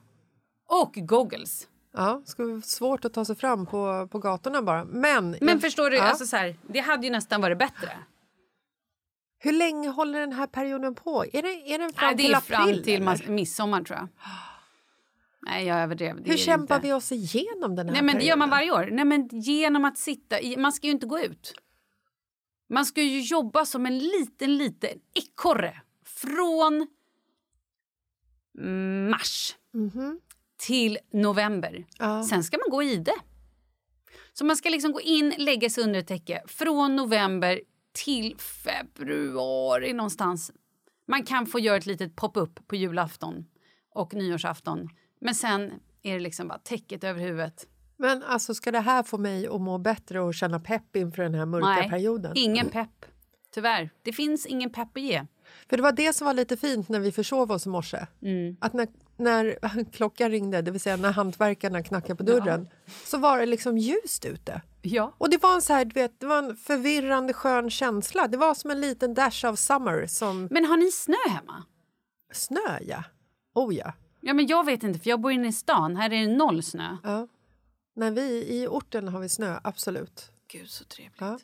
[0.70, 1.68] Och goggles.
[1.94, 4.86] Ja, det skulle vara svårt att ta sig fram på, på gatorna bara.
[4.86, 6.04] Men, Men förstår du, ja.
[6.04, 7.90] alltså så här, det hade ju nästan varit bättre.
[9.44, 11.26] Hur länge håller den här perioden på?
[11.34, 12.56] Är, det, är den fram Nej, det till är april?
[12.76, 13.30] fram till eller?
[13.30, 14.08] midsommar tror jag.
[15.48, 16.24] Nej, jag överdrev.
[16.24, 16.88] Det Hur kämpar inte.
[16.88, 18.76] vi oss igenom den här Nej, men det gör man perioden?
[18.76, 18.96] varje år.
[18.96, 21.54] Nej, men genom att sitta i, Man ska ju inte gå ut.
[22.70, 26.88] Man ska ju jobba som en liten, liten ekorre från
[29.10, 29.56] mars
[30.58, 31.86] till november.
[32.00, 32.24] Ja.
[32.24, 33.16] Sen ska man gå i det.
[34.34, 39.94] Så man ska liksom gå in, lägga sig under ett täcke från november till februari
[39.94, 40.52] någonstans.
[41.08, 43.46] Man kan få göra ett litet pop-up på julafton
[43.94, 44.90] och nyårsafton.
[45.20, 47.68] Men sen är det liksom bara täcket över huvudet.
[47.98, 51.34] Men alltså, ska det här få mig att må bättre och känna pepp inför den
[51.34, 52.32] här mörka Nej, perioden?
[52.36, 53.06] ingen pepp.
[53.54, 53.90] Tyvärr.
[54.02, 55.26] Det finns ingen pepp att ge.
[55.70, 58.06] För det var det som var lite fint när vi försov oss i morse.
[58.22, 58.58] Mm.
[58.62, 58.88] Att när,
[59.22, 59.58] när
[59.92, 62.68] klockan ringde, det vill säga när hantverkarna knackade på dörren,
[63.06, 64.62] så var det liksom ljust ute.
[64.82, 65.14] Ja.
[65.18, 68.28] Och det var en så här, du vet, det var en förvirrande skön känsla.
[68.28, 71.64] Det var som en liten dash of summer som Men har ni snö hemma?
[72.34, 73.04] snö, ja.
[73.54, 73.94] Oh ja.
[74.22, 75.96] Ja, men jag vet inte, för jag bor inne i stan.
[75.96, 76.98] Här är det noll snö.
[77.04, 77.28] ja.
[77.96, 80.32] När vi i orten har vi snö, absolut.
[80.52, 81.22] Gud, så trevligt.
[81.22, 81.40] Ja.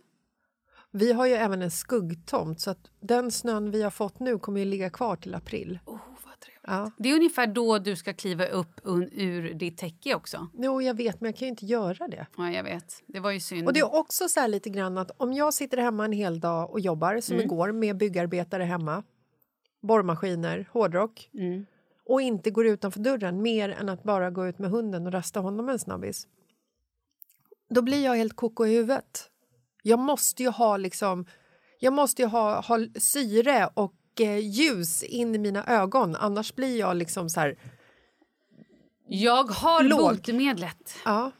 [0.92, 4.60] Vi har ju även en skuggtomt så att den snön vi har fått nu kommer
[4.60, 5.80] ju ligga kvar till april.
[5.86, 6.64] Oh, vad trevligt.
[6.68, 6.92] Ja.
[6.98, 10.48] Det är ungefär då du ska kliva upp ur ditt täcke också.
[10.54, 12.28] Jo, jag vet, men jag kan ju inte göra det.
[12.38, 13.04] Ja, jag vet.
[13.08, 13.68] Det var ju synd.
[13.68, 16.40] Och det är också så här lite grann att om jag sitter hemma en hel
[16.40, 17.46] dag och jobbar som Mm.
[17.46, 19.04] igår med byggarbetare hemma,
[19.82, 21.66] borrmaskiner, hårdrock Mm.
[22.06, 25.40] och inte går utanför dörren mer än att bara gå ut med hunden och rasta
[25.40, 26.28] honom en snabbis.
[27.70, 29.30] Då blir jag helt koko i huvudet.
[29.88, 31.26] Jag måste ju ha liksom
[31.80, 36.98] jag måste ha, ha syre och eh, ljus in i mina ögon annars blir jag
[36.98, 37.58] liksom så här...
[39.10, 40.00] Jag har Låg.
[40.00, 40.96] botemedlet.
[41.06, 41.32] Ja.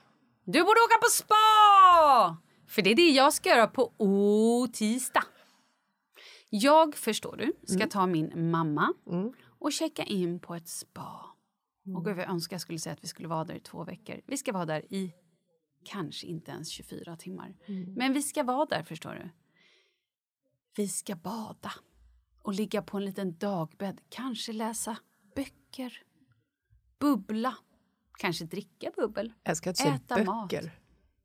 [0.46, 2.38] Du borde åka på spa!
[2.68, 5.24] För det är det jag ska göra på o- tisdag.
[6.50, 7.90] Jag, förstår du, ska Mm.
[7.90, 8.94] ta min mamma
[9.60, 11.26] och checka in på ett spa.
[11.98, 14.16] Och gud, jag önskar jag skulle säga att vi skulle vara där i två veckor.
[14.28, 15.14] Vi ska vara där i
[15.92, 17.56] kanske inte ens 24 timmar.
[17.96, 19.30] Men vi ska vara där, förstår du.
[20.76, 21.72] Vi ska bada
[22.42, 24.02] och ligga på en liten dagbädd.
[24.10, 24.98] Kanske läsa
[25.36, 26.04] böcker.
[27.00, 27.56] Bubbla.
[28.18, 29.34] Kanske dricka bubbel.
[29.44, 30.26] Jag ska inte säga Äta böcker.
[30.26, 30.54] mat.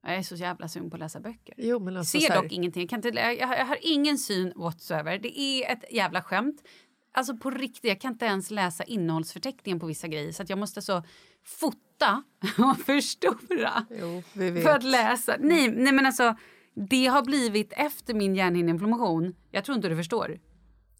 [0.02, 1.54] Jag är så jävla sugen på att läsa böcker.
[1.58, 2.80] Jo, men alltså Ser här- dock ingenting.
[2.82, 5.18] Jag, kan inte, jag, jag har ingen syn whatsoever.
[5.18, 6.62] Det är ett jävla skämt.
[7.12, 10.32] Alltså på riktigt, jag kan inte ens läsa innehållsförteckningen på vissa grejer.
[10.32, 11.02] Så jag måste så
[11.44, 12.22] fota
[12.58, 15.36] och förstora Jo, för att läsa.
[15.40, 16.36] Nej, nej men alltså,
[16.74, 19.34] det har blivit efter min hjärnhinneinflammation.
[19.50, 20.40] Jag tror inte du förstår.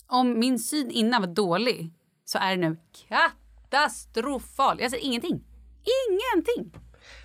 [0.07, 1.93] Om min syn innan var dålig
[2.25, 2.77] så är det nu
[3.09, 4.81] katastrofal.
[4.81, 5.45] Jag ser ingenting.
[6.11, 6.83] Ingenting!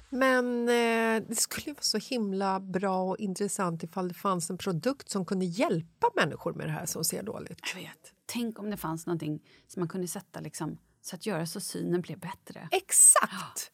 [0.10, 4.58] Men eh, det skulle ju vara så himla bra och intressant ifall det fanns en
[4.58, 7.60] produkt som kunde hjälpa människor med det här som ser dåligt.
[7.74, 8.14] Jag vet.
[8.26, 12.02] Tänk om det fanns någonting som man kunde sätta liksom, så att göra så synen
[12.02, 12.70] blev bättre.
[12.72, 13.72] Exakt!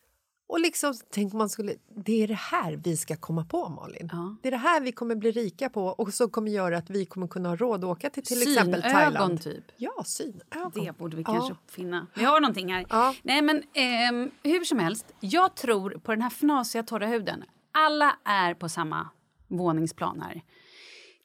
[0.48, 1.76] Och liksom, tänk man skulle...
[2.06, 4.10] Det är det här vi ska komma på, Malin.
[4.42, 7.06] Det är det här vi kommer bli rika på och som kommer göra att vi
[7.06, 9.42] kommer kunna ha råd att åka till till exempel Synögon, Thailand.
[9.42, 9.64] typ.
[9.78, 10.72] Ja, synögon.
[10.86, 11.34] Det borde vi Ja.
[11.34, 12.08] kanske uppfinna.
[12.14, 12.86] Vi har någonting här.
[13.24, 17.44] Nej, men ehm, hur som helst, jag tror på den här fnasiga torra huden.
[17.72, 19.10] Alla är på samma
[19.48, 20.42] våningsplan här.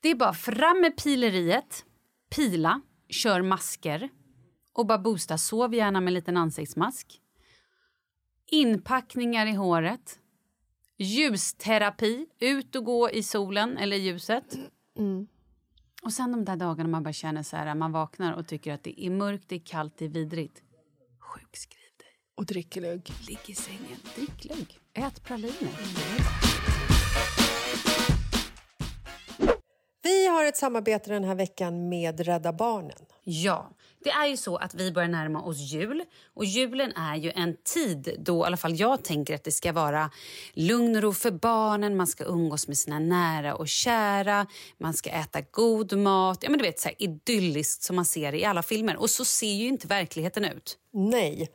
[0.00, 1.84] Det är bara fram med pileriet,
[2.30, 4.08] pila, kör masker
[4.78, 5.38] och bara boosta.
[5.38, 7.20] Sov gärna med en liten ansiktsmask.
[8.46, 10.18] Inpackningar i håret.
[10.96, 14.58] Ljusterapi, ut och gå i solen eller ljuset.
[16.02, 18.82] Och sen de där dagarna man bara känner så här, man vaknar och tycker att
[18.82, 20.62] det är mörkt, det är kallt, det är vidrigt.
[21.18, 22.08] Sjukskriv dig.
[22.34, 23.10] Och drickelugg.
[23.28, 25.72] Ligg i sängen, drick lugg, ät praliner.
[30.02, 33.06] Vi har ett samarbete den här veckan med Rädda Barnen.
[33.24, 33.70] Ja,
[34.04, 36.04] det är ju så att vi börjar närma oss jul.
[36.34, 39.72] Och julen är ju en tid då i alla fall jag tänker att det ska
[39.72, 40.10] vara
[40.52, 41.96] lugn och ro för barnen.
[41.96, 44.46] Man ska umgås med sina nära och kära.
[44.78, 46.38] Man ska äta god mat.
[46.42, 48.96] Ja, men du vet, så här idylliskt som man ser i alla filmer.
[48.96, 50.78] Och så ser ju inte verkligheten ut.
[50.92, 51.48] Nej.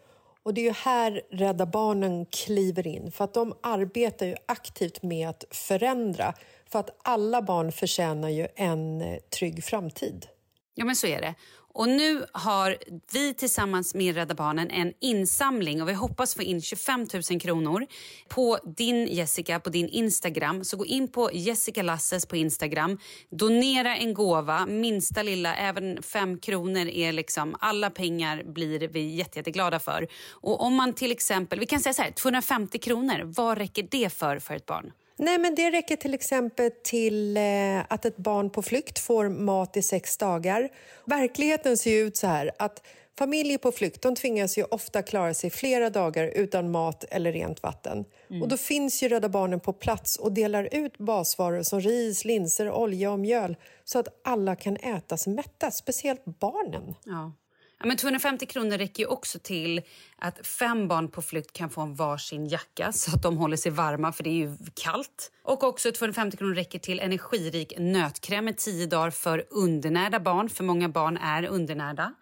[0.44, 5.04] Och det är ju här Rädda Barnen kliver in för att de arbetar ju aktivt
[5.04, 6.34] med att förändra
[6.70, 10.28] för att alla barn förtjänar ju en eh, trygg framtid.
[10.76, 11.36] Ja, men så är det.
[11.76, 12.78] Och nu har
[13.12, 17.86] vi tillsammans med Rädda Barnen en insamling och vi hoppas få in 25 000 kronor
[18.28, 20.64] på din Jessica, på din Instagram.
[20.64, 23.00] Så gå in på Jessica Lasses på Instagram.
[23.30, 29.40] Donera en gåva, minsta lilla, även 5 kronor är liksom, alla pengar blir vi jätte,
[29.40, 30.08] jätteglada för.
[30.32, 34.14] Och om man till exempel, vi kan säga så här, 250 kronor, vad räcker det
[34.14, 34.92] för för ett barn?
[35.16, 39.78] Nej, men det räcker till exempel till eh, att ett barn på flykt får mat
[39.78, 40.70] i sex dagar.
[41.06, 42.82] Verkligheten ser ut så här att
[43.18, 47.64] familjer på flykt de tvingas ju ofta klara sig flera dagar utan mat eller rent
[47.64, 48.06] vatten.
[48.42, 52.72] Och då finns ju Rädda Barnen på plats och delar ut basvaror som ris, linser,
[52.72, 56.96] olja och mjöl så att alla kan äta sig mätta, speciellt barnen.
[57.06, 57.34] Ja.
[57.84, 59.82] Ja, men 250 kronor räcker ju också till
[60.18, 63.72] att fem barn på flykt kan få en varsin jacka så att de håller sig
[63.72, 65.32] varma, för det är ju kallt.
[65.44, 70.64] Och också 250 kronor räcker till energirik nötkräm i tio dagar för undernärda barn, för
[70.64, 72.14] många barn är undernärda.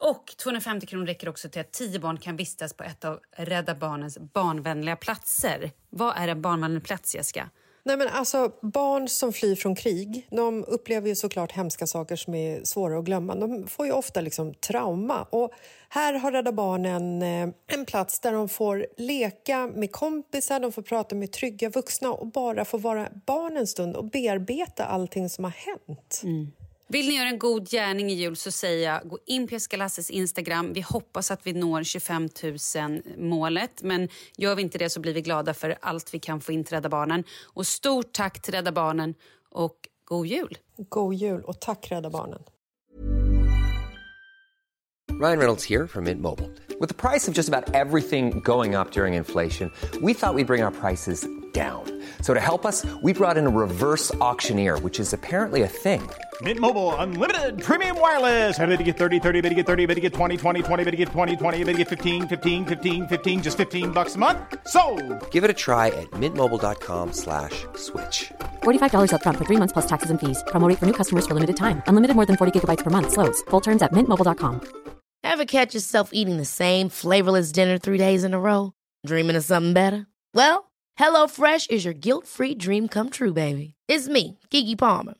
[0.00, 3.74] Och 250 kronor räcker också till att tio barn kan vistas på ett av Rädda
[3.74, 5.70] Barnens barnvänliga platser.
[5.90, 7.50] Vad är en barnvänlig plats, Jessica?
[7.82, 12.34] Nej, men alltså, barn som flyr från krig de upplever ju såklart hemska saker som
[12.34, 13.34] är svåra att glömma.
[13.34, 15.22] De får ju ofta liksom trauma.
[15.30, 15.52] Och
[15.88, 20.82] här har Rädda Barnen eh, en plats där de får leka med kompisar, de får
[20.82, 25.44] prata med trygga vuxna och bara få vara barn en stund och bearbeta allting som
[25.44, 26.20] har hänt.
[26.24, 26.52] Mm.
[26.92, 29.76] Vill ni göra en god gärning i jul så säger jag gå in på Jessica
[29.76, 30.72] Lasses Instagram.
[30.72, 32.28] Vi hoppas att vi når 25
[32.76, 33.82] 000 målet.
[33.82, 36.64] Men gör vi inte det så blir vi glada för allt vi kan få in
[36.64, 37.24] till Rädda Barnen.
[37.44, 39.14] Och stort tack till Rädda Barnen
[39.50, 40.58] och God jul!
[40.88, 42.42] God jul och tack Rädda Barnen.
[45.20, 46.50] Ryan Reynolds here from Mint Mobile.
[46.80, 49.70] With the price of just about everything going up during inflation,
[50.02, 52.02] we thought we'd bring our prices down.
[52.20, 56.02] So to help us, we brought in a reverse auctioneer, which is apparently a thing.
[56.42, 58.58] Mint Mobile unlimited premium wireless.
[58.58, 60.84] Ready to get 30, 30, bit to get 30, bit to get 20, 20, 20,
[60.84, 64.14] bit to get 20, 20, bit to get 15, 15, 15, 15 just 15 bucks
[64.14, 64.38] a month.
[64.66, 64.80] So,
[65.32, 68.32] Give it a try at mintmobile.com slash switch.
[68.62, 70.42] $45 upfront for three months plus taxes and fees.
[70.48, 71.82] Promo for new customers for limited time.
[71.88, 73.12] Unlimited more than 40 gigabytes per month.
[73.12, 73.42] Slows.
[73.50, 74.60] Full terms at mintmobile.com.
[75.22, 78.72] Ever catch yourself eating the same flavorless dinner three days in a row?
[79.06, 80.06] Dreaming of something better?
[80.32, 83.74] Well, HelloFresh is your guilt-free dream come true, baby.
[83.88, 85.19] It's me, Gigi Palmer.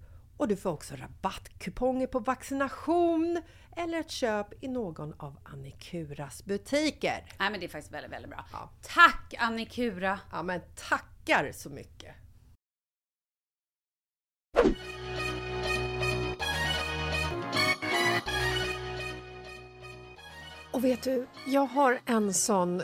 [0.41, 3.41] och du får också rabattkuponger på vaccination
[3.77, 7.25] eller ett köp i någon av Annikuras butiker.
[7.39, 8.45] Nej men det är faktiskt väldigt, väldigt bra.
[8.81, 10.19] Tack Annikura!
[10.31, 12.15] Ja men tackar så mycket!
[20.71, 22.81] Och vet du, jag har en sån...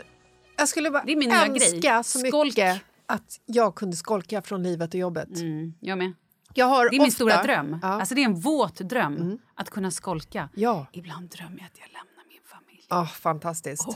[0.56, 2.04] Jag skulle bara Det är min önska grej.
[2.04, 2.44] så Skolk.
[2.44, 5.28] mycket att jag kunde skolka från livet och jobbet.
[5.36, 6.12] Mm, jag med.
[6.58, 7.78] Det är min ofta- stora dröm.
[7.82, 7.88] Ja.
[7.88, 10.48] Alltså det är en våt dröm att kunna skolka.
[10.54, 10.86] Ja.
[10.92, 12.86] Ibland drömmer jag att jag lämnar min familj.
[12.88, 13.88] Ja, fantastiskt.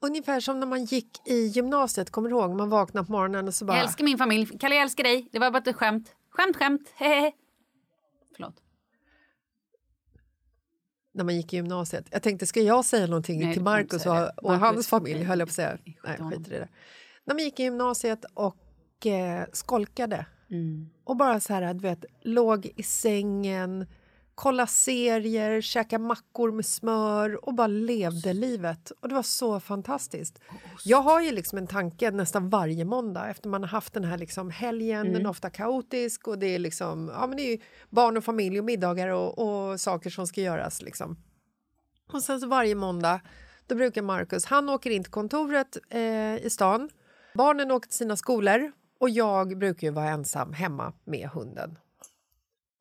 [0.00, 2.56] Ungefär som när man gick i gymnasiet, kommer du ihåg?
[2.56, 3.76] Man vaknade på morgonen och så bara...
[3.76, 4.58] Jag älskar min familj.
[4.58, 5.28] Kalle, jag älskar dig.
[5.32, 6.14] Det var bara ett skämt.
[6.30, 6.92] Skämt, skämt.
[6.94, 7.32] Hehehe.
[8.36, 8.54] Förlåt.
[11.12, 12.06] När man gick i gymnasiet.
[12.10, 15.48] Jag tänkte, ska jag säga någonting Nej, till Markus och, och hans familj, höll jag
[15.48, 15.78] på att säga.
[16.04, 16.68] Nej, skit i det.
[17.24, 20.90] När man gick i gymnasiet och eh, skolkade Mm.
[21.04, 23.86] och bara så här, du vet, låg i sängen,
[24.34, 28.90] kolla serier, käka mackor med smör och bara levde livet.
[29.00, 30.38] Och det var så fantastiskt.
[30.84, 34.18] Jag har ju liksom en tanke nästan varje måndag efter man har haft den här
[34.18, 35.12] liksom helgen, Mm.
[35.12, 37.58] den är ofta kaotisk och det är liksom, ja men det är
[37.90, 41.16] barn och familj och middagar och, och saker som ska göras liksom.
[42.12, 43.20] Och sen så varje måndag,
[43.66, 46.88] då brukar Marcus, han åker in till kontoret eh, i stan,
[47.34, 51.78] barnen åker till sina skolor och jag brukar ju vara ensam hemma med hunden.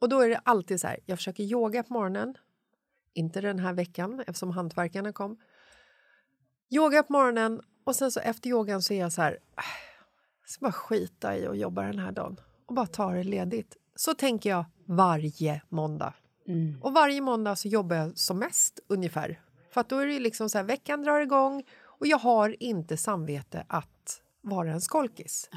[0.01, 2.35] Och då är det alltid så här, jag försöker yoga på morgonen.
[3.13, 5.37] Inte den här veckan eftersom hantverkarna kom.
[6.69, 9.63] Yoga på morgonen och sen så efter yogan så är jag så här, "Äh,
[10.41, 13.77] jag ska bara skita i att jobba den här dagen och bara ta det ledigt.
[13.95, 16.13] Så tänker jag varje måndag.
[16.81, 19.41] Och varje måndag så jobbar jag som mest ungefär.
[19.71, 23.65] För då är det liksom så här, veckan drar igång och jag har inte samvete
[23.69, 25.49] att vara en skolkis.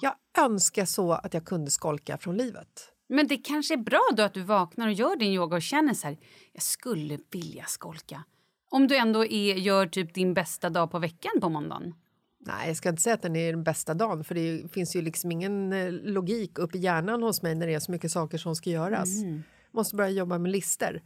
[0.00, 2.90] Jag önskar så att jag kunde skolka från livet.
[3.08, 5.94] Men det kanske är bra då att du vaknar och gör din yoga och känner
[5.94, 6.18] så här,
[6.52, 8.24] jag skulle vilja skolka.
[8.70, 11.94] Om du ändå är, gör typ din bästa dag på veckan på måndagen.
[12.46, 15.02] Nej, jag ska inte säga att den är den bästa dagen för det finns ju
[15.02, 18.38] liksom ingen eh, logik upp i hjärnan hos mig när det är så mycket saker
[18.38, 19.22] som ska göras.
[19.22, 19.42] Mm.
[19.72, 21.02] Måste börja jobba med lister.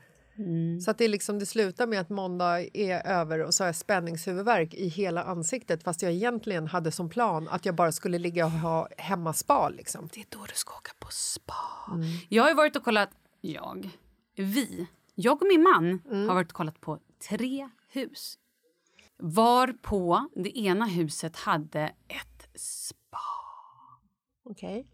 [0.85, 3.77] Så att det, liksom, det slutar med att måndag är över och så har jag
[3.77, 8.45] spänningshuvudvärk i hela ansiktet fast jag egentligen hade som plan att jag bara skulle ligga
[8.45, 9.69] och ha hemmaspa.
[9.69, 10.09] Liksom.
[10.15, 11.55] Det är då du ska åka på spa.
[12.29, 13.11] Jag har varit och kollat,
[13.41, 13.91] jag,
[14.37, 18.39] vi, jag och min man har varit och kollat på tre hus.
[19.17, 23.19] Var på det ena huset hade ett spa.
[24.45, 24.87] Okej.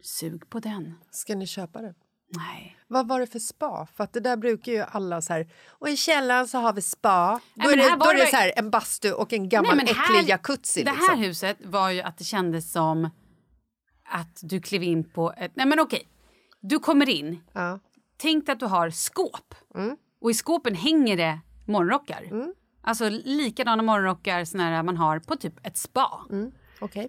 [0.00, 0.94] Sug på den.
[1.10, 1.94] Ska ni köpa det?
[2.28, 2.76] Nej.
[2.88, 3.86] Vad var det för spa?
[3.96, 5.48] För att det där brukar ju alla så här...
[5.68, 7.40] Och i källaren så har vi spa.
[7.54, 9.48] Då Nej, är men det, här då är det så här, en bastu och en
[9.48, 10.82] gammal Nej, men äcklig jacuzzi.
[10.82, 11.18] Det här liksom.
[11.18, 13.10] huset var ju att det kändes som
[14.04, 15.52] att du klev in på ett...
[15.56, 16.08] Nej men okej.
[16.60, 17.40] Du kommer in.
[17.52, 17.78] Ja.
[18.16, 19.54] Tänk dig att du har skåp.
[19.74, 19.96] Mm.
[20.20, 22.52] Och i skåpen hänger det morgonrockar.
[22.82, 26.26] Alltså likadana morgonrockar såna här man har på typ ett spa.
[26.80, 27.08] Okej.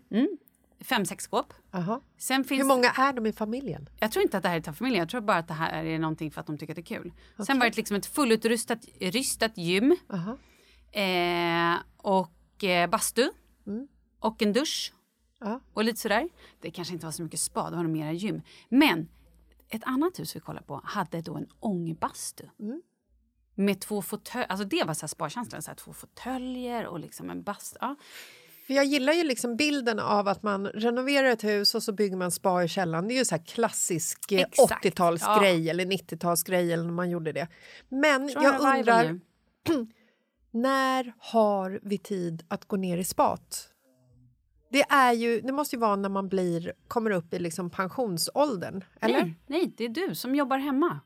[0.80, 1.54] Fem, sex skåp.
[1.72, 2.02] Aha.
[2.18, 3.90] Sen finns Hur många är de i familjen?
[4.00, 5.00] Jag tror inte att det här är till familjen.
[5.00, 6.98] Jag tror bara att det här är någonting för att de tycker att det är
[6.98, 7.14] kul.
[7.46, 9.96] Sen var det liksom ett fullutrustat rystat gym.
[10.10, 10.38] Aha.
[11.02, 13.30] Eh, och eh, bastu.
[14.20, 14.94] Och en dusch.
[15.40, 15.60] Ja.
[15.74, 16.30] Och lite sådär.
[16.62, 18.42] Det kanske inte var så mycket spa, det var nog mera gym.
[18.70, 19.10] Men
[19.70, 22.44] ett annat hus vi kollade på hade då en ångbastu.
[23.56, 27.30] Med två fåtöljer, alltså det var så här sparkänslan, så här två fåtöljer och liksom
[27.30, 27.78] en bastu.
[27.82, 27.96] Ja.
[28.68, 32.18] För jag gillar ju liksom bilden av att man renoverar ett hus och så bygger
[32.18, 33.08] man spa i källaren.
[33.08, 37.48] Det är ju så klassisk eh, Exakt, 80-talsgrej eller 90-talsgrej eller när man gjorde det.
[37.90, 39.20] Men jag revival undrar,
[40.52, 43.70] när har vi tid att gå ner i spat?
[44.72, 48.84] Det, är ju, det måste ju vara när man blir, kommer upp i liksom pensionsåldern,
[49.02, 49.22] eller?
[49.22, 51.00] Nej, nej, det är du som jobbar hemma.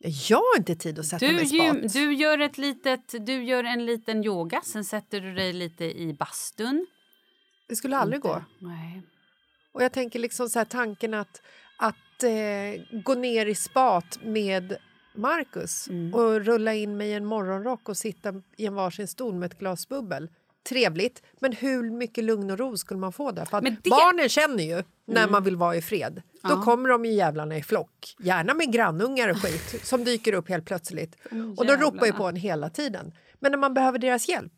[0.00, 1.92] Jag har inte tid att sätta Du, mig i spat.
[1.92, 6.12] du, gör ett litet, du gör en liten yoga, sen sätter du dig lite i
[6.18, 6.86] bastun.
[7.68, 8.44] Det skulle aldrig gå.
[8.58, 9.02] Nej.
[9.72, 11.42] Och jag tänker liksom så här, tanken att,
[11.78, 14.76] att eh, gå ner i spat med
[15.14, 16.14] Marcus Mm.
[16.14, 19.58] och rulla in mig i en morgonrock och sitta i en varsin stol med ett
[19.58, 20.28] glas bubbel.
[20.68, 23.44] Trevligt, men hur mycket lugn och ro skulle man få där?
[23.44, 25.32] För det- Barnen känner ju när Mm.
[25.32, 26.22] man vill vara i fred.
[26.42, 26.62] Då Ja.
[26.62, 30.64] kommer de ju jävlarna i flock, gärna med grannungar och skit som dyker upp helt
[30.66, 31.16] plötsligt.
[31.56, 33.12] och de ropar ju på en hela tiden.
[33.40, 34.52] Men när man behöver deras hjälp,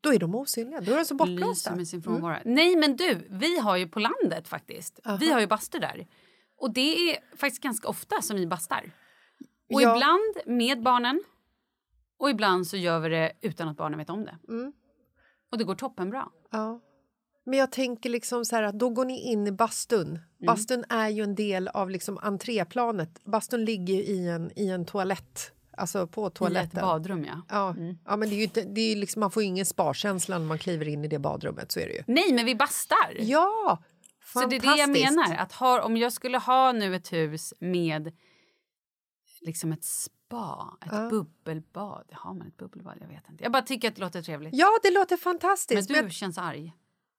[0.00, 0.80] då är de osynliga.
[0.80, 1.76] Då är de så bortblåsta.
[2.04, 2.38] Frånvaro.
[2.44, 5.00] Nej, men du, vi har ju på landet faktiskt.
[5.20, 6.06] Vi har ju bastu där.
[6.58, 8.90] Och det är faktiskt ganska ofta som vi bastar.
[9.72, 9.96] Och Ja.
[9.96, 11.22] ibland med barnen.
[12.18, 14.38] Och ibland så gör vi det utan att barnen vet om det.
[14.48, 14.72] Mm.
[15.54, 16.28] Och det går toppenbra.
[16.50, 16.80] Ja.
[17.46, 20.08] Men jag tänker liksom så här att då går ni in i bastun.
[20.08, 20.20] Mm.
[20.46, 23.24] Bastun är ju en del av liksom entréplanet.
[23.24, 25.52] Bastun ligger ju i en, i en toalett.
[25.76, 26.80] Alltså på I ett toaletten.
[26.80, 27.42] badrum, ja.
[27.48, 27.74] Ja,
[28.04, 30.46] ja men det är ju inte, det är liksom, man får ju ingen sparkänsla när
[30.46, 31.72] man kliver in i det badrummet.
[31.72, 32.02] Så är det ju.
[32.06, 33.14] Nej, men vi bastar.
[33.18, 33.82] Ja!
[34.32, 35.36] Så det är det jag menar.
[35.36, 38.12] Att har, om jag skulle ha nu ett hus med
[39.40, 39.84] liksom ett
[40.28, 41.08] spa, ett Ja.
[41.10, 42.04] bubbelbad.
[42.12, 42.96] Har man ett bubbelbad?
[43.00, 43.42] Jag vet inte.
[43.44, 44.54] Jag bara tycker att det låter trevligt.
[44.54, 45.88] Ja, det låter men fantastiskt.
[45.88, 46.72] du Men jag, känns arg.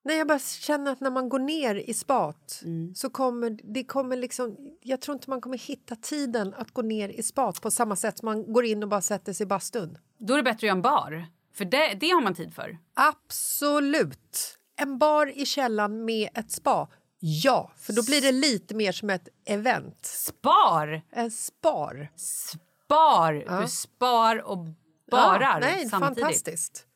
[0.03, 2.95] nej, jag bara känner att när man går ner i spat Mm.
[2.95, 4.55] så kommer det kommer liksom...
[4.81, 8.17] Jag tror inte man kommer hitta tiden att gå ner i spat på samma sätt
[8.17, 9.97] som man går in och bara sätter sig i bastun.
[10.17, 11.25] Då är det bättre att göra en bar.
[11.53, 12.77] För det, det har man tid för.
[12.93, 14.57] Absolut!
[14.77, 16.87] En bar i källaren med ett spa.
[17.19, 20.05] Ja, för då blir det lite mer som ett event.
[20.05, 21.01] Spar!
[21.11, 22.11] En spar.
[22.15, 22.64] Spar!
[22.87, 23.61] Ja.
[23.61, 24.57] Du spar och
[25.11, 26.19] barar Ja, nej, samtidigt.
[26.23, 26.87] fantastiskt.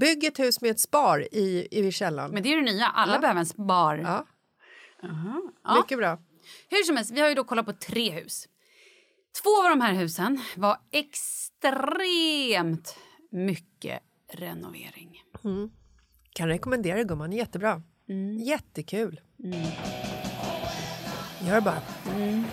[0.00, 2.30] Bygg ett hus med ett spar i, i källaren.
[2.30, 2.86] Men det är det nya.
[2.86, 3.20] Alla Ja.
[3.20, 3.96] behöver en spar.
[3.96, 4.26] Ja.
[5.64, 5.76] Ja.
[5.76, 6.18] Mycket bra.
[6.70, 8.48] Hur som helst, vi har ju då kollat på tre hus.
[9.42, 12.96] Två av de här husen var extremt
[13.30, 14.00] mycket
[14.32, 15.22] renovering.
[15.44, 15.70] Mm.
[16.32, 17.82] Kan rekommendera gumman, jättebra.
[18.08, 18.38] Mm.
[18.38, 19.20] Jättekul.
[21.46, 21.80] Gör bara.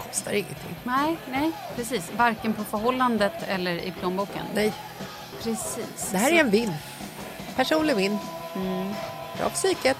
[0.07, 0.75] Kostar ingenting.
[0.83, 2.11] Nej, nej, precis.
[2.17, 4.45] Varken på förhållandet eller i plånboken.
[4.55, 4.73] Nej.
[5.43, 6.09] Precis.
[6.11, 6.73] Det här är en vinn.
[7.55, 8.17] Personlig vinn.
[8.55, 8.87] Mm.
[9.37, 9.97] Bra för psyket.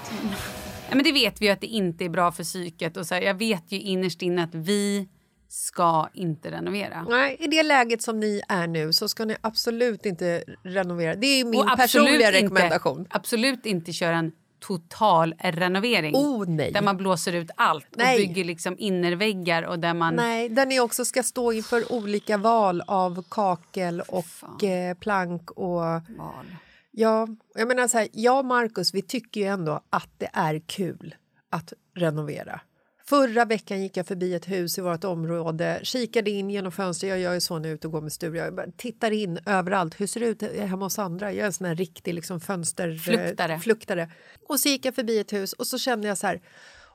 [0.90, 2.98] Ja, men det vet vi ju att det inte är bra för psyket.
[2.98, 5.08] Och så här, jag vet ju innerst inne att vi
[5.48, 7.06] ska inte renovera.
[7.10, 11.16] Nej, i det läget som ni är nu så ska ni absolut inte renovera.
[11.16, 13.08] Det är min personliga inte- rekommendation.
[13.10, 16.16] Absolut inte köra en total renovering.
[16.16, 16.46] Oh.
[16.46, 18.14] Där man blåser ut allt Nej.
[18.14, 20.16] och bygger liksom innerväggar och där man...
[20.16, 25.82] Nej, där ni också ska stå inför olika val av kakel och eh, plank och...
[26.18, 26.46] Val.
[26.92, 30.60] Ja, jag menar så här, jag och Markus vi tycker ju ändå att det är
[30.60, 31.16] kul
[31.50, 32.62] att renovera.
[33.10, 37.10] Förra veckan gick jag förbi ett hus i vårt område, kikade in genom fönstret.
[37.10, 38.38] Jag gör ju så är ute och går med Sture.
[38.38, 40.02] Jag tittar in överallt.
[40.02, 41.32] Hur ser det ut hemma hos andra?
[41.32, 42.96] Jag är en sån här riktig liksom fönster...
[42.98, 43.60] Fluktare.
[43.60, 44.12] fluktare.
[44.48, 46.42] Och så gick jag förbi ett hus och så kände jag så här...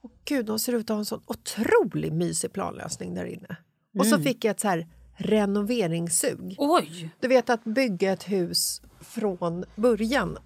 [0.02, 3.56] Åh gud, de ser ut att ha en sån otroligt mysig planlösning där inne.
[3.98, 4.24] Och så Mm.
[4.24, 4.86] fick jag ett så här
[5.16, 6.54] renoveringssug.
[6.58, 7.10] Oj!
[7.20, 10.38] Du vet att bygga ett hus från början.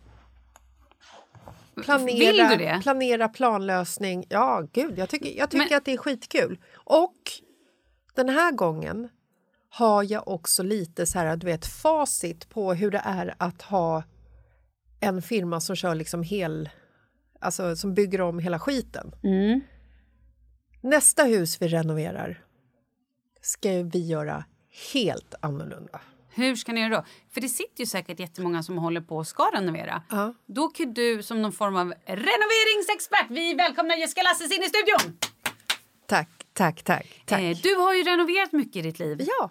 [1.84, 2.80] Planera, Vill du det?
[2.82, 4.24] planera planlösning.
[4.28, 6.58] Ja, gud, jag tycker, jag tycker Men- att det är skitkul.
[6.74, 7.14] Och
[8.14, 9.08] den här gången
[9.70, 14.02] har jag också lite så här, du vet, facit på hur det är att ha
[15.00, 16.68] en firma som kör liksom hel...
[17.40, 19.14] Alltså som bygger om hela skiten.
[19.24, 19.60] Mm.
[20.80, 22.44] Nästa hus vi renoverar
[23.40, 24.44] ska vi göra
[24.92, 26.00] helt annorlunda.
[26.34, 27.04] Hur ska ni göra då?
[27.30, 30.02] För det sitter ju säkert jättemånga som håller på och ska renovera.
[30.10, 30.34] Ja.
[30.46, 35.18] Då kan du som någon form av renoveringsexpert, vi välkomnar Jessica Lasses in i studion!
[36.06, 37.22] Tack, tack, tack.
[37.26, 37.40] tack.
[37.40, 39.20] Eh, du har ju renoverat mycket i ditt liv.
[39.20, 39.50] Ja.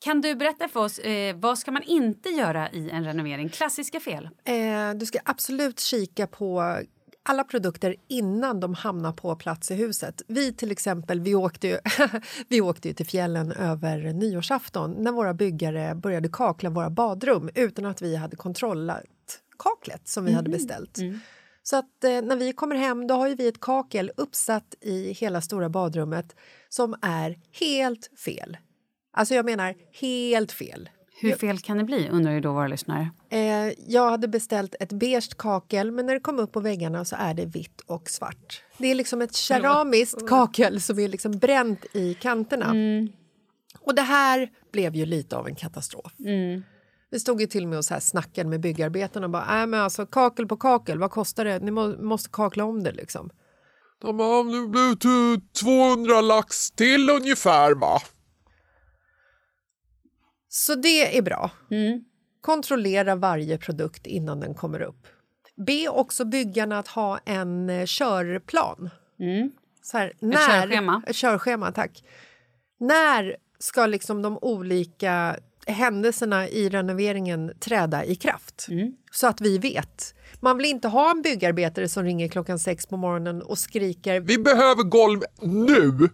[0.00, 3.48] Kan du berätta för oss, eh, vad ska man inte göra i en renovering?
[3.48, 4.28] Klassiska fel.
[4.44, 4.54] Eh,
[4.94, 6.78] du ska absolut kika på
[7.22, 10.22] alla produkter innan de hamnar på plats i huset.
[10.26, 11.78] Vi till exempel, vi åkte ju,
[12.48, 17.86] vi åkte ju till fjällen över nyårsafton när våra byggare började kakla våra badrum utan
[17.86, 19.04] att vi hade kontrollat
[19.58, 20.98] kaklet som vi hade beställt.
[21.62, 25.12] Så att eh, när vi kommer hem då har ju vi ett kakel uppsatt i
[25.12, 26.36] hela stora badrummet
[26.68, 28.56] som är helt fel.
[29.12, 30.88] Alltså jag menar helt fel.
[31.20, 33.10] Hur fel kan det bli, undrar ju då våra lyssnare.
[33.30, 37.16] Eh, jag hade beställt ett beige kakel men när det kom upp på väggarna så
[37.18, 38.62] är det vitt och svart.
[38.78, 42.74] Det är liksom ett keramiskt kakel som är liksom bränt i kanterna.
[43.80, 46.12] Och det här blev ju lite av en katastrof.
[47.10, 49.66] Vi stod ju till och med och så här snackade med byggarbetarna och bara, äh,
[49.66, 51.58] men alltså kakel på kakel, vad kostar det?
[51.58, 53.30] Ni må, måste kakla om det liksom.
[54.02, 58.00] De bara, det blir till 200 lax till ungefär va?
[60.52, 61.50] Så det är bra.
[62.40, 65.06] Kontrollera varje produkt innan den kommer upp.
[65.66, 68.90] Be också byggarna att ha en eh, körplan.
[69.82, 71.02] Så här, när, körschema.
[71.06, 72.04] Ett körschema, tack.
[72.78, 75.36] När ska liksom de olika
[75.66, 78.66] händelserna i renoveringen träda i kraft?
[79.10, 80.14] Så att vi vet.
[80.40, 84.38] Man vill inte ha en byggarbetare som ringer klockan sex på morgonen och skriker Vi
[84.38, 86.08] behöver golv nu!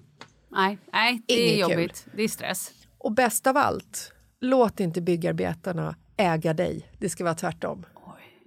[0.49, 1.78] Nej, nej det är Inget kul.
[1.78, 2.07] jobbigt.
[2.16, 2.72] Det är stress.
[2.99, 6.87] Och bäst av allt, låt inte byggarbetarna äga dig.
[6.99, 7.87] Det ska vara tvärtom.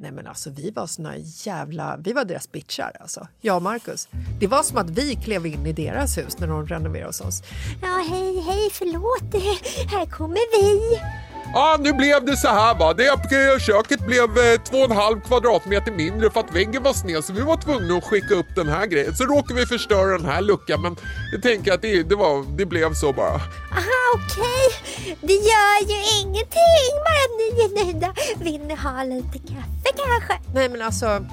[0.01, 3.27] Nej men alltså vi var såna jävla, vi var deras bitchar alltså.
[3.41, 4.07] Jag och Marcus.
[4.39, 7.41] Det var som att vi klev in i deras hus när de renoverade hos oss.
[7.81, 9.43] Ja, hej, hej, förlåt.
[9.91, 10.99] Här kommer vi.
[11.53, 12.93] Ja, nu blev det så här va.
[12.93, 17.23] Det, köket blev eh, två och en halv kvadratmeter mindre för att väggen var sned
[17.23, 19.15] så vi var tvungna att skicka upp den här grejen.
[19.15, 20.95] Så råkade vi förstöra den här luckan men
[21.31, 23.33] jag tänker att det, det, var, det blev så bara.
[23.71, 25.15] Aha, okej.
[25.21, 26.91] Det gör ju ingenting.
[27.05, 28.13] Bara ni är nöjda.
[28.39, 30.39] Vill ni ha lite kaffe kanske?
[30.53, 31.25] Nej men alltså,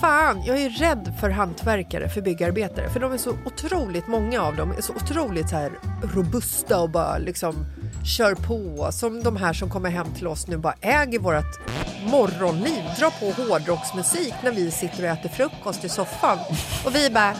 [0.00, 2.90] fan, jag är rädd för hantverkare, för byggarbetare.
[2.90, 5.70] För de är så otroligt, många av dem är så otroligt så här
[6.14, 7.66] robusta och bara liksom
[8.08, 8.92] kör på.
[8.92, 11.60] Som de här som kommer hem till oss nu bara äger vårt
[12.10, 16.38] morgonliv, drar på hårdrocksmusik när vi sitter och äter frukost i soffan.
[16.86, 17.34] Och vi bara,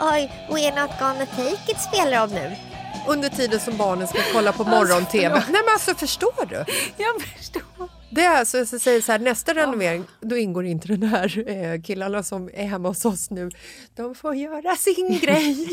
[0.00, 2.56] Oj, We're Not Gonna Take It spelar de nu.
[3.08, 5.34] under tiden som barnen ska kolla på morgon-tv.
[5.34, 6.64] Nej men alltså förstår du?
[6.96, 7.88] Jag förstår.
[8.10, 11.82] Det är alltså, jag säger så här, nästa renovering, då ingår inte den här eh,
[11.82, 13.50] killarna som är hemma hos oss nu.
[13.96, 15.68] De får göra sin grej.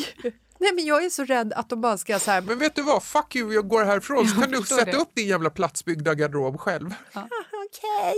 [0.61, 2.41] Nej men jag är så rädd att de bara ska så här...
[2.41, 4.97] Men vet du vad, fuck you, jag går härifrån så Jag kan du sätta det.
[4.97, 6.93] upp din jävla platsbyggda garderob själv.
[7.13, 8.15] Okej.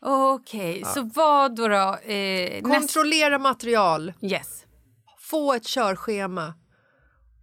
[0.00, 0.88] Okej, Ja.
[0.88, 1.68] så vad då?
[1.68, 4.12] då eh, Kontrollera material.
[4.20, 4.64] Yes.
[5.18, 6.54] Få ett körschema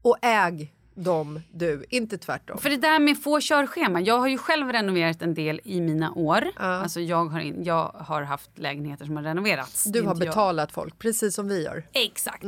[0.01, 2.57] och äg dem du, inte tvärtom.
[2.57, 4.01] För det där med få körschema.
[4.01, 6.43] Jag har ju själv renoverat en del i mina år.
[6.57, 9.83] Alltså jag, har in, jag har haft lägenheter som har renoverats.
[9.83, 10.31] Du har inte jag.
[10.31, 11.83] betalat folk, precis som vi gör.
[11.93, 12.43] Exakt.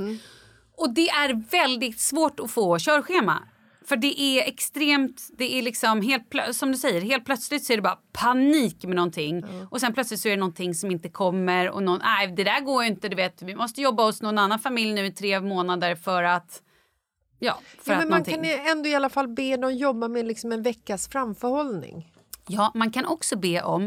[0.84, 3.44] Och det är väldigt svårt att få körschema.
[3.86, 7.74] För det är extremt, det är liksom helt plö- som du säger, helt plötsligt så
[7.74, 9.44] är det bara panik med någonting.
[9.72, 12.60] Och sen plötsligt så är det någonting som inte kommer och någon, nej det där
[12.62, 15.40] går ju inte, du vet, vi måste jobba hos någon annan familj nu i tre
[15.42, 16.62] månader för att,
[17.40, 18.58] ja, för Ja, att men man någonting.
[18.58, 22.12] kan ändå i alla fall be dem jobba med liksom en veckas framförhållning.
[22.48, 23.84] Ja, man kan också be om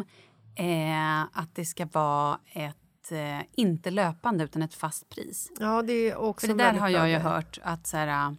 [0.58, 2.76] eh, att det ska vara ett
[3.12, 5.50] eh, inte löpande utan ett fast pris.
[5.60, 8.36] Ja, det är också För det där har jag ju hört att så här,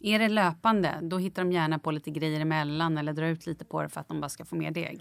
[0.00, 3.64] är det löpande då hittar de gärna på lite grejer emellan eller drar ut lite
[3.64, 5.00] på det för att de bara ska få mer deg.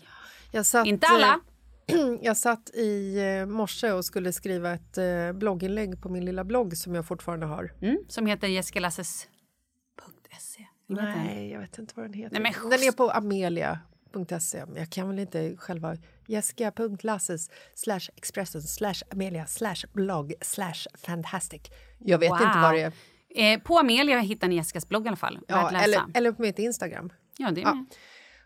[0.52, 1.40] Jag satt, Inte alla.
[1.88, 6.44] eh, Jag satt i eh, morse och skulle skriva ett eh, blogginlägg på min lilla
[6.44, 7.74] blogg som jag fortfarande har.
[7.82, 10.66] Mm, som heter jessikalasses.se.
[10.88, 12.40] Nej, jag vet inte vad den heter.
[12.40, 14.64] Nej, men den är på amelia.se.
[14.76, 15.98] Jag kan väl inte själva...
[16.30, 21.62] Jessica.lasses slash Expressen slash Amelia slash blogg slash fantastic.
[22.00, 22.92] Jag vet inte vad det är.
[23.36, 25.40] Eh, på Amelia hittar ni Jessicas blogg i alla fall.
[25.48, 27.10] Ja, eller, eller på mitt Instagram.
[27.38, 27.74] Ja, det är Ja.
[27.74, 27.86] med.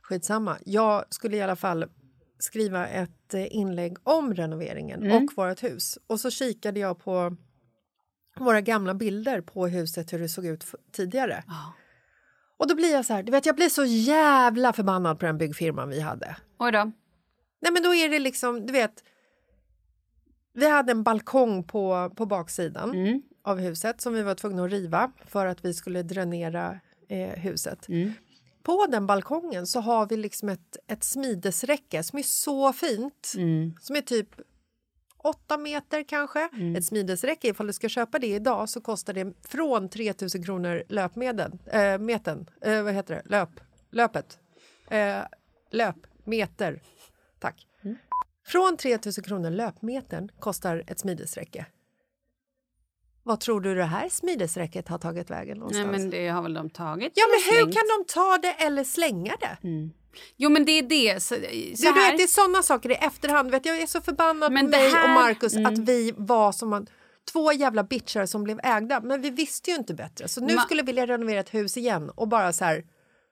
[0.01, 0.57] Skitsamma.
[0.65, 1.85] Jag skulle i alla fall
[2.39, 5.23] skriva ett eh, inlägg om renoveringen Mm.
[5.23, 5.97] och vårt hus.
[6.07, 7.35] Och så kikade jag på
[8.39, 11.43] våra gamla bilder på huset, hur det såg ut tidigare.
[12.57, 15.37] Och då blir jag så här, du vet, jag blir så jävla förbannad på den
[15.37, 16.35] byggfirman vi hade.
[16.59, 16.91] Oj då.
[17.63, 19.03] Nej men då är det liksom, du vet.
[20.53, 23.21] Vi hade en balkong på, på baksidan Mm.
[23.41, 27.87] av huset som vi var tvungna att riva för att vi skulle dränera eh, huset.
[27.87, 28.13] Mm.
[28.63, 33.33] På den balkongen så har vi liksom ett, ett smidesräcke som är så fint.
[33.37, 33.73] Mm.
[33.81, 34.29] Som är typ
[35.17, 36.49] åtta meter kanske.
[36.77, 41.51] Ett smidesräcke, ifall du ska köpa det idag så kostar det från 3000 kronor löpmedel,
[41.65, 43.49] äh, meten, eh, vad heter det, löp,
[43.91, 44.39] löpet,
[44.89, 45.19] eh,
[45.71, 46.81] löpmeter,
[47.43, 47.67] tack.
[48.45, 51.65] Från 3000 kronor löpmetern kostar ett smidesräcke.
[53.23, 55.87] Vad tror du det här smidesräcket har tagit vägen någonstans?
[55.87, 57.11] Nej, men det har väl de tagit.
[57.15, 59.57] Ja, men hur kan de ta det eller slänga det?
[60.37, 61.23] Jo, men det är det.
[61.23, 63.51] Så, så Du, vet, det är såna saker i efterhand.
[63.51, 65.73] Vet, jag är så förbannad Men på mig här- och Marcus mm.
[65.73, 66.87] att vi var som man,
[67.31, 69.01] två jävla bitchar som blev ägda.
[69.01, 70.27] Men vi visste ju inte bättre.
[70.27, 72.83] Så nu Ma- skulle vi vilja renovera ett hus igen och bara så här...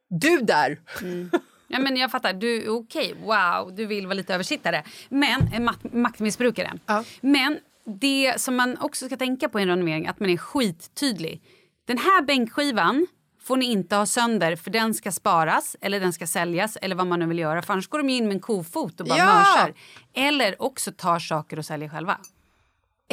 [0.10, 0.82] Du där!
[1.72, 2.34] Ja, men jag fattar.
[2.34, 4.84] Du, okej, wow, du vill vara lite översittare.
[5.10, 6.74] Men en mak- maktmissbrukare.
[7.22, 11.42] Men det som man också ska tänka på i en renovering att man är skittydlig.
[11.88, 13.08] Den här bänkskivan
[13.44, 17.08] får ni inte ha sönder för den ska sparas eller den ska säljas eller vad
[17.08, 17.62] man nu vill göra.
[17.62, 19.26] För annars går de in med en kofot och bara Ja!
[19.26, 19.74] mörsar.
[20.14, 22.18] Eller också tar saker och säljer själva.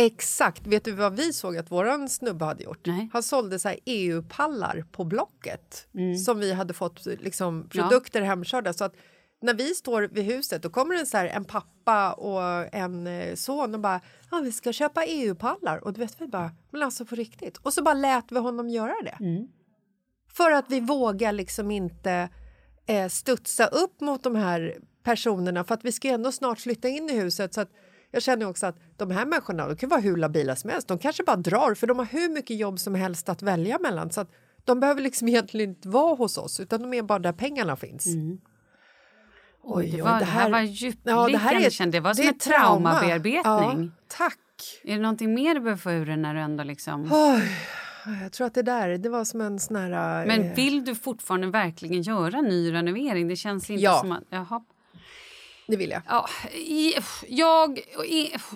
[0.01, 0.66] Exakt.
[0.66, 2.86] Vet du vad vi såg att våran snubbe hade gjort?
[3.12, 5.88] Han sålde så EU-pallar på Blocket
[6.24, 8.72] som vi hade fått liksom, produkter hemkörda.
[8.72, 8.94] Så att
[9.42, 13.74] när vi står vid huset då kommer det så en pappa och en eh, son
[13.74, 15.84] och bara ja, vi ska köpa EU-pallar.
[15.84, 17.57] Och du vet vi bara, men alltså på riktigt.
[17.57, 19.16] Och så bara lät vi honom göra det.
[20.32, 22.28] För att vi vågar liksom inte
[22.86, 27.11] eh, studsa upp mot de här personerna för att vi ska ändå snart flytta in
[27.11, 27.55] i huset.
[27.55, 27.70] Så att
[28.11, 30.89] jag känner också att de här människorna de kan vara hur labila som helst.
[30.89, 34.11] De kanske bara drar för de har hur mycket jobb som helst att välja mellan.
[34.11, 34.31] Så att
[34.65, 38.07] de behöver liksom egentligen inte vara hos oss utan de är bara där pengarna finns.
[39.63, 41.33] Oj, det, var, det, här var djupliggande.
[41.33, 42.05] det här är- kände jag.
[42.05, 43.43] Det var som det är en traumabearbetning.
[43.45, 44.39] Ja, tack!
[44.85, 47.09] Är det någonting mer du behöver få ur den när du ändå liksom...
[47.13, 47.43] Oj,
[48.23, 50.27] jag tror att det där det var som en sån här...
[50.27, 53.29] Men eh, vill du fortfarande verkligen göra ny renovering?
[53.29, 53.99] Det känns inte Ja.
[54.01, 54.25] som att...
[54.31, 54.65] Jaha.
[55.69, 56.03] Det vill jag.
[56.07, 56.29] Ja,
[57.29, 57.81] jag,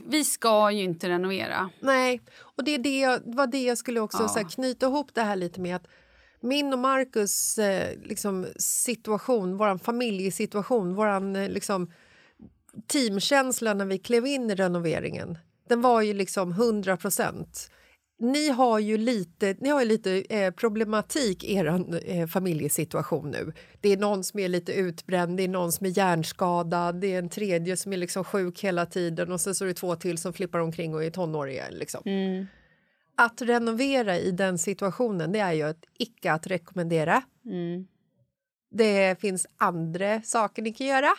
[0.07, 1.71] vi ska ju inte renovera.
[1.81, 2.21] Nej,
[2.57, 4.29] och det, är det jag- var det jag skulle också Ja.
[4.29, 5.87] så här, knyta ihop det här lite med att
[6.41, 11.93] min och Marcus eh, liksom, situation, vår familjesituation, vår eh, liksom,
[12.87, 15.39] teamkänsla när vi klev in i renoveringen,
[15.69, 17.71] den var ju liksom 100 procent.
[18.19, 23.53] Ni har ju lite, ni har ju lite eh, problematik i er eh, familjesituation nu.
[23.81, 27.19] Det är någon som är lite utbränd, det är någon som är hjärnskadad, det är
[27.19, 30.19] en tredje som är liksom sjuk hela tiden och sen så är det två till
[30.19, 31.71] som flippar omkring och är tonåringar.
[31.71, 32.03] Liksom.
[33.17, 37.23] Att renovera i den situationen det är ju ett icke att rekommendera.
[38.71, 41.11] Det finns andra saker ni kan göra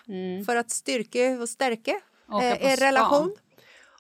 [0.45, 2.43] för att styrka och stärka Mm.
[2.43, 2.85] Eh, er spa.
[2.85, 3.35] relation.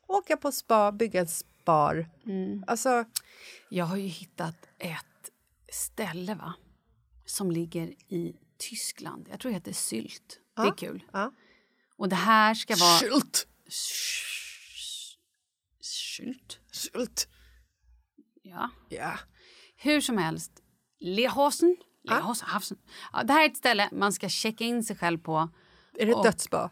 [0.07, 1.27] Åka på spa, bygga en
[1.67, 2.09] spar.
[2.25, 2.63] Mm.
[2.67, 3.05] Alltså,
[3.69, 5.29] Jag har ju hittat ett
[5.71, 6.53] ställe va?
[7.25, 9.27] som ligger i Tyskland.
[9.31, 10.39] Jag tror det heter Sylt.
[10.55, 11.03] Det är Ja, kul.
[11.13, 11.31] ja.
[11.97, 12.99] Och det här ska vara...
[12.99, 13.47] Sylt!
[15.79, 16.59] Sylt?
[16.71, 17.27] Sylt.
[18.41, 18.69] Ja.
[18.89, 19.19] Ja.
[19.75, 20.51] Hur som helst.
[20.99, 21.75] Lehosen.
[22.03, 22.47] Lehosen.
[23.13, 25.49] Ja, det här är ett ställe man ska checka in sig själv på.
[25.99, 26.71] Är det ett Och- dödsspa?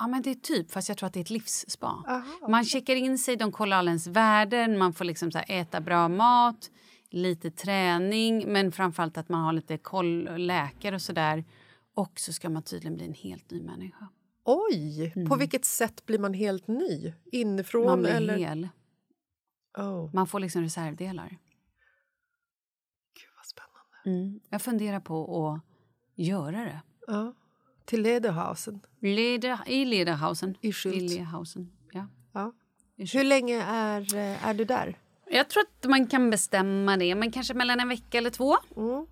[0.00, 2.22] Ja, men det är typ, fast jag tror att det är ett livsspa.
[2.48, 6.08] Man checkar in sig, de kollar alla ens värden, man får liksom så äta bra
[6.08, 6.70] mat,
[7.10, 11.44] lite träning, men framförallt att man har lite koll, och läkare och sådär.
[11.94, 14.08] Och så ska man tydligen bli en helt ny människa.
[14.44, 15.12] Oj!
[15.28, 17.12] På vilket sätt blir man helt ny?
[17.32, 17.92] Inifrån Mm.
[17.92, 18.36] Man blir eller?
[18.36, 18.68] hel.
[19.78, 20.14] Oh.
[20.14, 21.28] Man får liksom reservdelar.
[23.14, 24.20] Gud vad spännande.
[24.26, 24.40] Mm.
[24.48, 25.60] Jag funderar på att
[26.14, 26.82] göra det.
[27.06, 27.34] Ja.
[27.84, 28.80] Till Lederhausen.
[29.00, 30.56] Leder, I Lederhausen.
[30.60, 30.94] I Schult.
[30.94, 31.72] I Lederhausen.
[31.92, 32.06] Ja.
[32.32, 32.52] Ja.
[32.96, 33.20] I Schult.
[33.20, 34.98] Hur länge är, eh, är du där?
[35.30, 38.56] Jag tror att man kan bestämma det, men kanske mellan en vecka eller två.
[38.76, 39.06] Mm.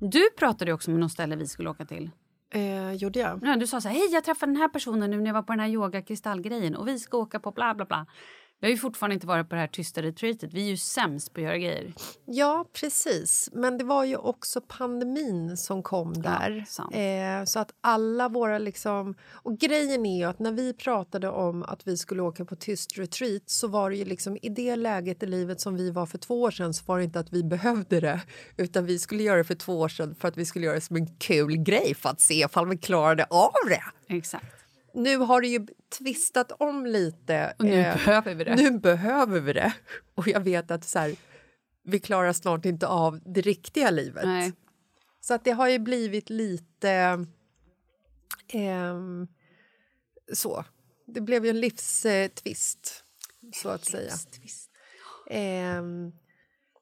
[0.00, 2.10] Du pratade också om något ställe vi skulle åka till.
[2.50, 3.40] Eh, gjorde jag?
[3.42, 5.42] Ja, du sa så här, hej jag träffade den här personen nu när jag var
[5.42, 8.06] på den här yoga kristallgrejen och vi ska åka på bla bla bla.
[8.60, 10.54] Vi har ju fortfarande inte varit på det här tysta retreatet.
[10.54, 11.92] Vi är ju sämst på att göra grejer.
[12.24, 13.48] Ja, precis.
[13.52, 16.64] Men det var ju också pandemin som kom där.
[16.68, 16.94] sant.
[16.94, 18.58] eh, så att alla våra...
[18.58, 19.14] liksom...
[19.32, 22.98] Och grejen är ju att när vi pratade om att vi skulle åka på tyst
[22.98, 26.18] retreat så var det ju liksom i det läget i livet som vi var för
[26.18, 28.20] två år sedan så var det inte att vi behövde det
[28.56, 30.80] utan vi skulle göra det för två år sedan för att vi skulle göra det
[30.80, 34.14] som en kul grej för att se ifall vi klarade av det.
[34.14, 34.57] Exakt.
[34.98, 35.66] Nu har det ju
[35.98, 37.54] tvistat om lite.
[37.58, 38.56] Och nu behöver vi det.
[38.56, 39.72] Nu behöver vi det.
[40.14, 41.16] Och jag vet att så här,
[41.84, 44.24] vi klarar snart inte av det riktiga livet.
[44.24, 44.52] Nej.
[45.20, 47.26] Så att det har ju blivit lite...
[48.48, 49.28] ehm,
[50.32, 50.64] så.
[51.06, 53.04] Det blev ju en livstvist,
[53.54, 54.12] så att säga.
[55.30, 56.12] Ehm,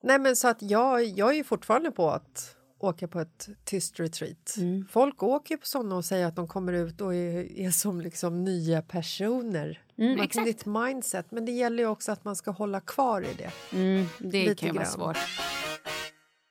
[0.02, 4.01] nej, men så att jag, jag är ju fortfarande på att åka på ett tyst
[4.01, 4.55] retreat.
[4.59, 4.87] Mm.
[4.91, 8.45] Folk åker på såna och säger att de kommer ut och är, är som liksom
[8.45, 9.83] nya personer.
[9.99, 10.49] Mm, Man har exakt.
[10.49, 13.77] ett mindset, men det gäller ju också att man ska hålla kvar i det.
[13.79, 15.16] Mm, det Lite kan ju vara svårt.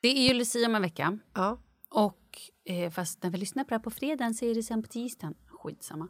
[0.01, 1.17] Det är ju Lucia om en vecka.
[1.33, 1.57] Ja.
[1.89, 4.81] Och eh, fast när vi lyssnar på det här på fredagen så är det sen
[4.83, 5.35] på tisdagen.
[5.47, 6.07] Skitsamma.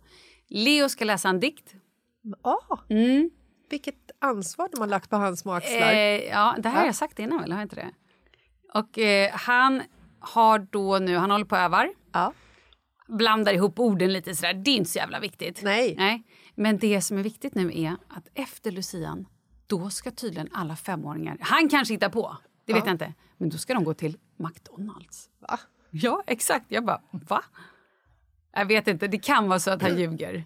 [0.47, 1.76] Leo ska läsa en dikt.
[2.41, 3.30] Ah, Mm.
[3.70, 5.93] vilket ansvar de har lagt på hans små axlar.
[5.93, 6.88] Eh, ja, det här har Ja.
[6.88, 7.51] jag sagt innan väl?
[7.51, 7.91] Har jag inte det?
[8.74, 9.82] Och eh, han
[10.26, 11.89] har då nu, han håller på och övar.
[12.11, 12.34] Ja.
[13.07, 14.53] Blandar ihop orden lite sådär.
[14.53, 15.61] Det är inte så jävla viktigt.
[15.63, 15.95] Nej.
[15.97, 16.23] Nej.
[16.55, 19.26] Men det som är viktigt nu är att efter lucian,
[19.67, 22.88] då ska tydligen alla femåringar, han kanske hittar på, det vet Ja.
[22.88, 25.30] jag inte, men då ska de gå till McDonalds.
[25.39, 25.59] Va?
[25.91, 26.65] Ja, exakt.
[26.69, 27.43] Jag bara, va?
[28.53, 30.43] Jag vet inte, det kan vara så att han ljuger.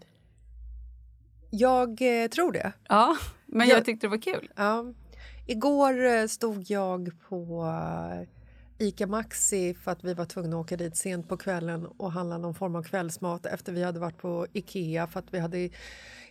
[1.51, 1.89] Jag
[2.23, 2.73] eh, tror det.
[2.89, 4.51] Ja, men Jag- jag tyckte det var kul.
[4.55, 4.85] Ja.
[5.47, 7.65] Igår eh, stod jag på
[8.79, 12.37] Ica Maxi för att vi var tvungna att åka dit sent på kvällen och handla
[12.37, 15.69] någon form av kvällsmat efter vi hade varit på Ikea för att vi hade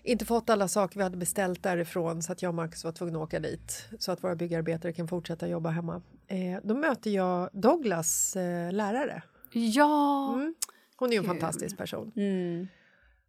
[0.03, 3.19] inte fått alla saker vi hade beställt därifrån så att jag och Marcus var tvungna
[3.19, 6.03] att åka dit så att våra byggarbetare kan fortsätta jobba hemma.
[6.27, 9.23] Eh, då möter jag Douglas eh, lärare.
[9.53, 10.35] Ja.
[10.35, 10.55] Mm.
[10.97, 12.13] Hon är ju en fantastisk person.
[12.17, 12.69] Mm.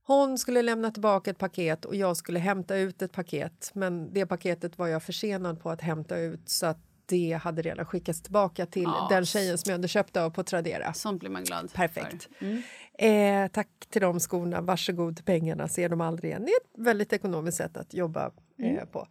[0.03, 3.72] Hon skulle lämna tillbaka ett paket och jag skulle hämta ut ett paket.
[3.74, 7.86] Men det paketet var jag försenad på att hämta ut så att det hade redan
[7.86, 9.07] skickats tillbaka till Ja.
[9.10, 10.93] den tjejen som jag hade köpt av på Tradera.
[10.93, 12.30] Sånt blir man glad Perfekt.
[12.39, 12.62] Mm.
[12.93, 16.45] Eh, tack till de skorna, varsågod pengarna, ser de aldrig igen.
[16.45, 18.88] Det är ett väldigt ekonomiskt sätt att jobba eh, Mm.
[18.88, 19.07] på.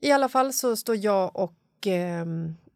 [0.00, 2.26] I alla fall så står jag och eh,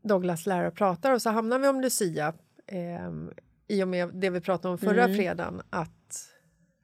[0.03, 2.35] Douglas lärare och pratar och så hamnar vi om Lucia
[2.67, 3.11] eh,
[3.69, 5.17] i och med det vi pratade om förra Mm.
[5.17, 6.25] fredagen att,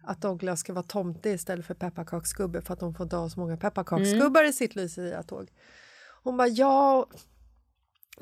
[0.03, 3.41] att Douglas ska vara tomte istället för pepparkaksgubbe för att de får inte ha så
[3.41, 4.51] många pepparkaksgubbar Mm.
[4.51, 5.49] i sitt Lucia-tåg.
[6.25, 7.07] Hon bara ja,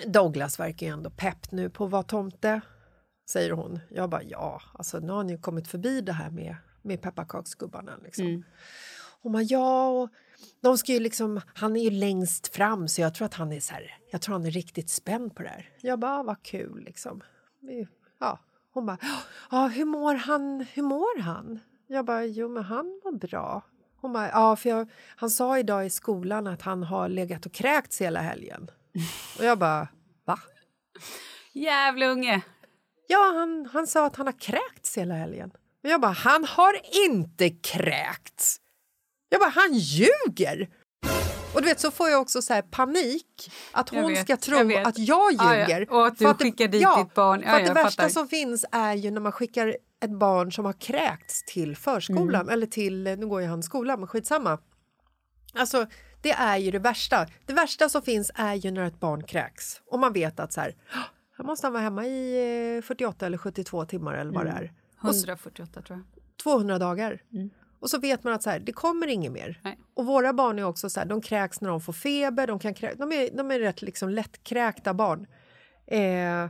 [0.06, 2.60] Douglas verkar ju ändå pepp nu på att vara tomte
[3.30, 3.80] säger hon.
[3.90, 7.96] Jag bara ja, alltså nu har ni ju kommit förbi det här med, med pepparkaksgubbarna.
[8.02, 8.26] Liksom.
[8.26, 8.44] Mm.
[9.22, 10.08] Hon bara ja, och
[10.60, 13.60] de ska ju liksom, han är ju längst fram så jag tror att han är
[13.60, 15.68] så här, jag tror han är riktigt spänd på det här.
[15.80, 17.22] Jag bara ah, vad kul liksom.
[18.20, 18.38] Ja.
[18.72, 18.98] Hon bara
[19.50, 20.66] ja, hur mår han?
[20.72, 21.58] Hur mår han?
[21.86, 23.62] Jag bara jo men han mår bra.
[24.02, 27.52] Hon bara ja, för jag, han sa idag i skolan att han har legat och
[27.52, 28.70] kräkts hela helgen.
[29.38, 29.88] Och jag bara
[30.26, 30.38] va?
[31.52, 32.40] Jävla unge!
[33.08, 35.50] Ja, han, han sa att han har kräkts hela helgen.
[35.84, 36.74] Och jag bara, han har
[37.06, 38.56] inte kräkts!
[39.28, 40.68] Jag bara, han ljuger!
[41.54, 44.86] Och du vet så får jag också så panik att hon vet, ska tro jag
[44.88, 45.58] att jag Ja, ja.
[45.60, 45.90] ljuger.
[45.92, 47.42] Och att du det- skickar dit ja, ditt barn.
[47.44, 48.08] Ja, för att det värsta fattar.
[48.08, 52.48] som finns är ju när man skickar ett barn som har kräkts till förskolan Mm.
[52.48, 54.58] eller till, nu går ju han skolan men skitsamma.
[55.54, 55.86] Alltså
[56.22, 57.26] det är ju det värsta.
[57.46, 60.60] Det värsta som finns är ju när ett barn kräks och man vet att så
[60.60, 61.00] här, "Åh,
[61.38, 64.72] här måste han vara hemma i eh, 48 eller 72 timmar eller vad det är.
[65.02, 66.22] Och s- 148 tror jag.
[66.42, 67.22] 200 dagar.
[67.32, 67.50] Mm.
[67.80, 69.60] Och så vet man att så här, det kommer inget mer.
[69.94, 72.74] Och våra barn är också så här, de kräks när de får feber, de, kan
[72.74, 75.26] krä- de, är, de är rätt liksom lättkräkta barn.
[75.86, 76.48] Eh,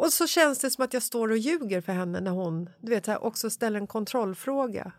[0.00, 2.90] och så känns det som att jag står och ljuger för henne när hon du
[2.90, 4.92] vet, här, också ställer en kontrollfråga.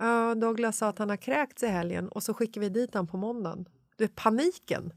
[0.00, 3.06] Ja, Douglas sa att han har kräkts i helgen och så skickar vi dit han
[3.06, 3.68] på måndagen.
[3.96, 4.92] Du vet, paniken.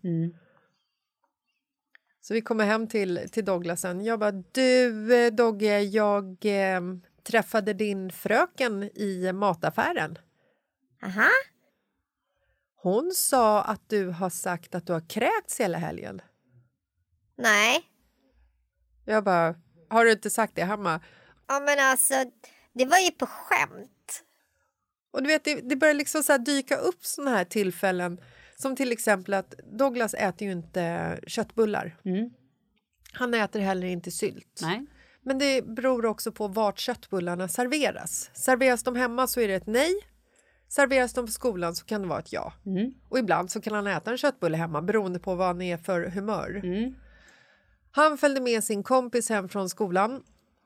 [2.22, 4.04] Så vi kommer hem till, till Douglas sen.
[4.04, 6.82] Jag bara, du eh, Dogge, jag eh,
[7.24, 10.18] träffade din fröken i mataffären.
[11.04, 11.30] Aha.
[12.76, 16.22] Hon sa att du har sagt att du har kräkts hela helgen.
[17.36, 17.93] Nej.
[19.06, 19.56] Jag bara,
[19.90, 21.02] har du inte sagt det hemma?
[21.48, 22.14] Ja, men alltså,
[22.74, 24.24] det var ju på skämt.
[25.12, 28.22] Och du vet, det, det börjar liksom så här dyka upp såna här tillfällen
[28.56, 31.98] som till exempel att Douglas äter ju inte köttbullar.
[33.14, 34.60] Han äter heller inte sylt.
[34.62, 34.86] Nej.
[35.22, 38.30] Men det beror också på vart köttbullarna serveras.
[38.34, 39.94] Serveras de hemma så är det ett nej.
[40.70, 42.54] Serveras de på skolan så kan det vara ett ja.
[43.10, 46.02] Och ibland så kan han äta en köttbulle hemma beroende på vad han är för
[46.10, 46.62] humör.
[47.96, 50.24] Han följde med sin kompis hem från skolan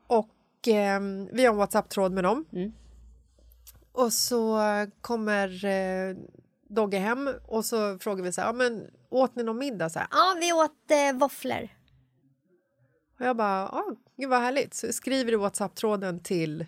[0.08, 1.00] och eh,
[1.32, 2.46] vi har en Whatsapp-tråd med dem.
[3.92, 4.60] Och så
[5.02, 6.16] kommer eh,
[6.70, 9.90] Dogge hem och så frågar vi så här, ja, men åt ni någon middag?
[9.90, 11.70] Så här, Ja, vi åt eh, våfflor.
[13.20, 14.74] Och jag bara, ah, gud vad härligt.
[14.74, 16.66] Så skriver i Whatsapp-tråden till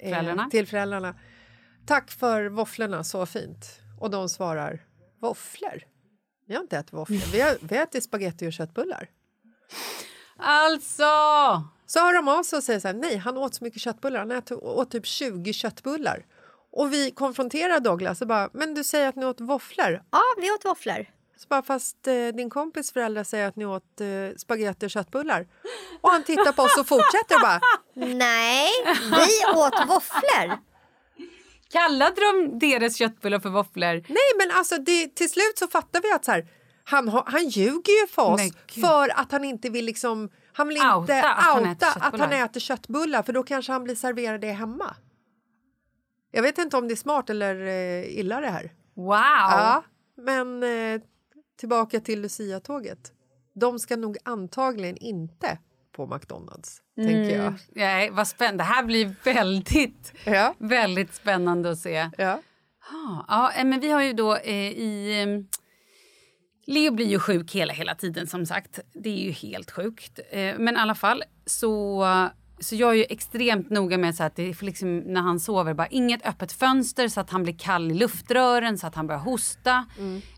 [0.00, 0.48] Föräldrarna.
[0.50, 1.14] till föräldrarna.
[1.86, 3.80] Tack för våfflorna, så fint.
[4.00, 4.86] Och de svarar,
[5.20, 5.82] våfflor?
[6.46, 9.10] Vi har inte ätit våfflor, vi har, vi har ätit spagetti och köttbullar.
[10.36, 11.04] Alltså!
[11.86, 14.18] Så hör de av sig och säger så här, nej, han åt så mycket köttbullar,
[14.18, 16.24] han åt, åt typ 20 köttbullar.
[16.72, 20.02] Och vi konfronterar Douglas och bara, men du säger att ni åt våfflor?
[20.10, 21.06] Ja, vi åt våfflor.
[21.36, 25.46] Så bara, fast eh, din kompis föräldrar säger att ni åt eh, spagetti och köttbullar.
[26.00, 27.60] Och han tittar på oss och fortsätter och bara,
[27.94, 30.58] Nej, vi åt våfflor.
[31.70, 34.04] Kallade de deras köttbullar för våfflor?
[34.08, 36.46] Nej, men alltså det, till slut så fattar vi att så här,
[36.90, 38.40] han, han ljuger ju för oss
[38.80, 42.32] för att han inte vill liksom han vill inte Outa att han äter att han
[42.32, 44.96] äter köttbullar för då kanske han blir serverad det hemma.
[46.30, 48.72] Jag vet inte om det är smart eller eh, illa det här.
[48.94, 49.08] Wow!
[49.50, 49.84] Ja,
[50.16, 51.00] men eh,
[51.58, 53.12] tillbaka till Lucia-tåget.
[53.54, 55.58] De ska nog antagligen inte
[55.92, 57.46] på McDonalds, tänker jag.
[57.46, 57.58] Mm.
[57.68, 58.64] Nej, vad spännande.
[58.64, 60.54] Det här blir väldigt, Ja.
[60.58, 62.10] väldigt spännande att se.
[62.18, 62.40] Ja.
[62.90, 65.44] Ah, ja, eh, men vi har ju då eh, i...
[66.68, 68.80] Leo blir ju sjuk hela, hela tiden som sagt.
[68.92, 70.20] Det är ju helt sjukt.
[70.30, 72.04] Eh, men i alla fall så,
[72.60, 75.86] så jag är ju extremt noga med så att det liksom, när han sover bara
[75.86, 79.86] inget öppet fönster så att han blir kall i luftrören så att han börjar hosta.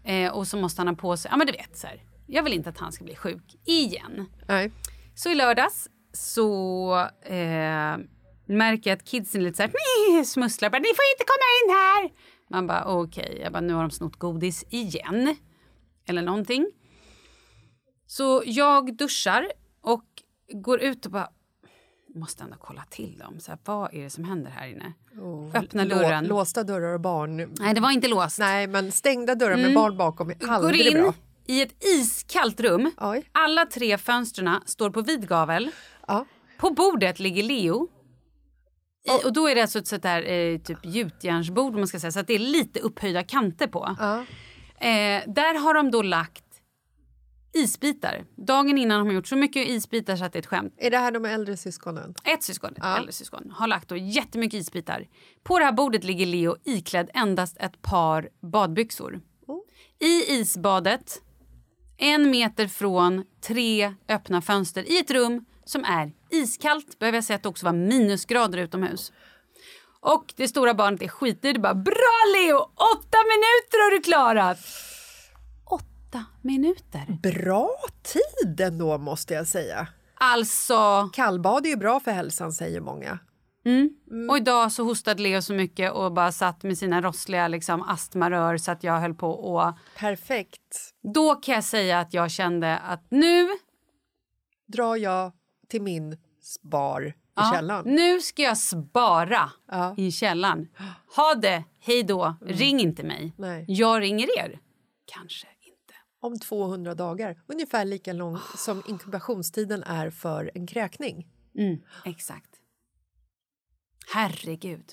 [0.05, 2.03] Eh, och så måste han ha på sig, ja men du vet så här.
[2.27, 4.27] Jag vill inte att han ska bli sjuk igen.
[4.49, 4.73] Nej.
[5.15, 7.97] Så i lördags så eh,
[8.47, 10.71] märker jag att kidsen lite så här, smusslar.
[10.71, 12.11] Bara, Ni får inte komma in här!
[12.51, 15.37] Man bara okej, jag bara, nu har de snott godis igen.
[16.11, 16.67] Eller någonting.
[18.07, 20.05] Så jag duschar och
[20.53, 21.29] går ut och bara
[22.15, 23.41] måste ändå kolla till dem.
[23.41, 24.93] Så här, vad är det som händer här inne?
[25.55, 26.25] Öppnar Lå- dörren.
[26.27, 27.37] låsta dörrar och barn.
[27.61, 28.39] Nej, det var inte låst.
[28.39, 29.75] Nej, men stängda dörrar med Mm.
[29.75, 31.15] barn bakom är Går aldrig in bra.
[31.47, 32.91] i ett iskallt rum.
[32.97, 33.23] Oj.
[33.33, 35.71] Alla tre fönstren står på vid gavel.
[36.09, 36.27] Ja.
[36.59, 37.89] På bordet ligger Leo.
[39.05, 42.13] I, och då är det alltså ett sånt där eh, typ gjutjärnsbord man ska säga,
[42.13, 43.97] så att det är lite upphöjda kanter på.
[43.99, 44.25] Ja.
[44.81, 46.45] Eh, där har de då lagt
[47.53, 48.25] isbitar.
[48.37, 50.75] Dagen innan har de gjort så mycket isbitar så att det är ett skämt.
[50.77, 52.15] Är det här de äldre syskonen?
[52.25, 55.09] Ett syskon, ett äldre syskon, har lagt då jättemycket isbitar.
[55.43, 59.21] På det här bordet ligger Leo iklädd endast ett par badbyxor.
[59.99, 61.23] I isbadet,
[61.97, 66.99] en meter från tre öppna fönster i ett rum som är iskallt.
[66.99, 69.13] Behöver jag säga att det också var minusgrader utomhus.
[70.03, 72.59] Och det stora barnet är skitnöjd och bara “Bra Leo!
[72.59, 74.59] Åtta minuter har du klarat!”
[75.65, 77.19] Åtta minuter?
[77.23, 77.71] Bra
[78.03, 79.89] tid ändå måste jag säga.
[80.15, 81.11] Alltså...
[81.13, 83.19] Kallbad är ju bra för hälsan säger många.
[83.65, 84.31] Mm.
[84.31, 88.57] Och idag så hostade Leo så mycket och bara satt med sina rossliga liksom, astmarör
[88.57, 89.73] så att jag höll på och...
[89.99, 90.95] Perfekt.
[91.15, 93.49] Då kan jag säga att jag kände att nu...
[94.67, 95.33] Drar jag
[95.69, 96.17] till min
[97.31, 97.95] i ja, källaren.
[97.95, 99.51] Nu ska jag spara
[99.97, 100.69] i källaren.
[101.17, 103.35] Ha det, hej då, ring inte mig.
[103.39, 103.65] Nej.
[103.69, 104.61] Jag ringer er.
[105.05, 105.95] kanske inte.
[106.21, 107.43] Om 200 dagar.
[107.47, 111.27] Ungefär lika lång som inkubationstiden är för en kräkning.
[111.59, 112.51] Mm, exakt.
[114.15, 114.85] Herregud.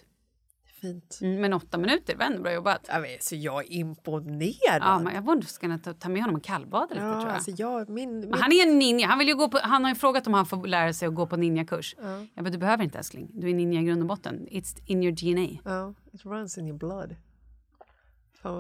[0.82, 1.20] Fint.
[1.22, 2.86] Mm, men åtta minuter, var ändå bra jobbat.
[2.88, 4.82] Ja, men, så jag är imponerad.
[4.82, 7.36] Ja, men jag borde ska ta, ta med honom och kallbada lite Ja, tror jag.
[7.36, 8.34] alltså jag min, min...
[8.34, 9.08] Han är en ninja.
[9.08, 11.16] Han, vill ju gå på, han har ju frågat om han får lära sig att
[11.16, 11.96] gå på ninjakurs.
[12.02, 12.26] Ja.
[12.34, 13.30] Jag bara, du behöver inte älskling.
[13.34, 14.48] Du är ninja i grund och botten.
[14.52, 15.60] It's in your DNA.
[15.66, 17.16] Ja, it runs in your blood.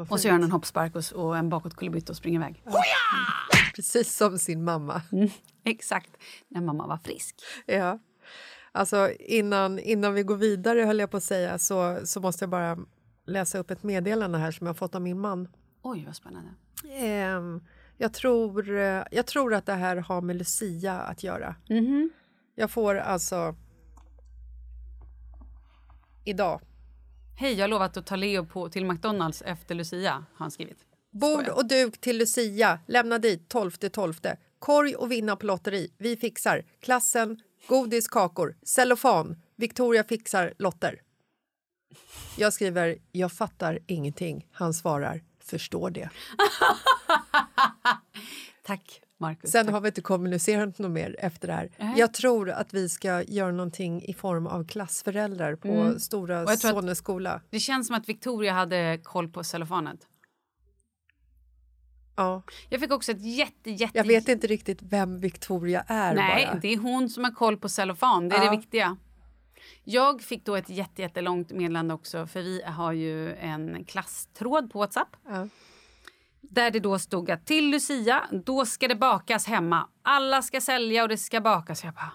[0.09, 2.63] Och så gör han en hoppspark och, och en bakåtkullerbytta och springer iväg.
[3.75, 5.01] Precis som sin mamma.
[5.11, 5.29] Mm,
[5.63, 6.11] exakt.
[6.47, 7.35] När mamma var frisk.
[7.65, 7.99] Ja.
[8.77, 12.49] Alltså, innan, innan vi går vidare, höll jag på att säga, så, så måste jag
[12.49, 12.77] bara
[13.25, 15.47] läsa upp ett meddelande här som jag fått av min man.
[15.81, 16.49] Oj, vad spännande.
[16.91, 17.61] Ehm,
[17.97, 21.55] jag, tror, eh, jag tror att det här har med Lucia att göra.
[21.69, 22.09] Mhm.
[22.55, 23.55] Jag får alltså...
[26.25, 26.61] Idag.
[27.35, 30.77] Hej, jag har lovat att ta Leo på, till McDonalds efter Lucia, har han skrivit.
[31.11, 32.79] Bord och duk till Lucia.
[32.87, 34.13] Lämna dit 12 12.
[34.59, 35.93] Korg och vinna på lotteri.
[35.97, 36.65] Vi fixar.
[36.79, 39.35] Klassen, godis, kakor, cellofan.
[39.55, 41.01] Victoria fixar lotter.
[42.37, 44.47] Jag skriver jag fattar ingenting.
[44.51, 46.09] Han svarar förstår det.
[48.65, 49.51] Tack, Marcus.
[49.51, 51.69] Sen har vi inte kommunicerat något mer efter det här.
[51.77, 51.99] Nej.
[51.99, 55.99] Jag tror att vi ska göra någonting i form av klassföräldrar på Mm.
[55.99, 57.41] Stora Sonnes skola.
[57.49, 59.99] Det känns som att Victoria hade koll på cellofanet.
[62.17, 62.43] Ja.
[62.69, 63.97] Jag fick också ett jätte, jätte...
[63.97, 66.55] Jag vet inte riktigt vem Victoria är Nej, bara.
[66.59, 68.29] det är hon som har koll på cellofan.
[68.29, 68.51] Det är Ja.
[68.51, 68.97] det viktiga.
[69.83, 74.79] Jag fick då ett jätte, jättelångt meddelande också för vi har ju en klasstråd på
[74.79, 75.15] Whatsapp.
[75.27, 75.47] Ja.
[76.41, 79.89] Där det då stod att till Lucia, då ska det bakas hemma.
[80.01, 81.83] Alla ska sälja och det ska bakas.
[81.83, 82.11] Jag bara,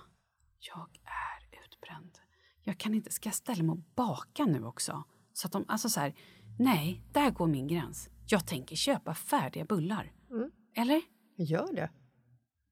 [0.61, 2.18] jag är utbränd.
[2.62, 5.05] Jag kan inte, ska jag ställa mig och baka nu också?
[5.32, 6.14] Så att de, alltså så här,
[6.59, 8.09] nej, där går min gräns.
[8.33, 10.12] Jag tänker köpa färdiga bullar.
[10.30, 10.51] Mm.
[10.76, 11.03] Eller?
[11.37, 11.91] Gör det.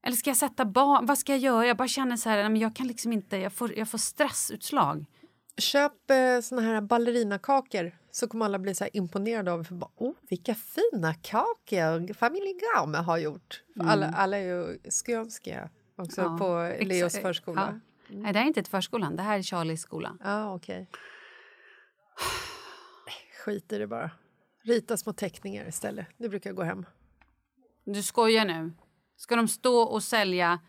[0.03, 1.05] Eller ska jag sätta barn?
[1.05, 1.67] Vad ska jag göra?
[1.67, 5.05] Jag bara känner så här, men jag kan liksom inte, jag får, jag får stressutslag.
[5.57, 10.13] Köp eh, såna här ballerinakakor så kommer alla bli så imponerade av för bara, oh,
[10.29, 13.63] vilka fina kakor familjen Graume har gjort.
[13.75, 13.87] Mm.
[13.87, 17.79] Alla, alla är ju skånska också Ja, på Leos förskola.
[18.07, 18.15] Ja.
[18.15, 20.17] Nej, det här är inte ett förskolan, det här är Charlies skola.
[20.23, 20.87] Ja, okej.
[23.45, 24.11] Skit i det bara.
[24.63, 26.07] Rita små teckningar istället.
[26.17, 26.85] Det brukar gå hem.
[27.85, 28.71] Du skojar nu?
[29.15, 30.59] Ska de stå och sälja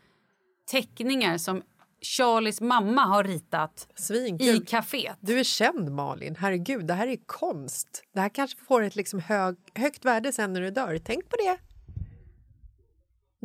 [0.71, 1.63] teckningar som
[2.01, 4.47] Charlies mamma har ritat Svinkul.
[4.47, 5.17] i kaféet?
[5.19, 6.35] Du är känd, Malin.
[6.35, 8.03] Herregud, det här är konst.
[8.13, 10.99] Det här kanske får ett liksom hög, högt värde sen när du dör.
[11.03, 11.57] Tänk på det.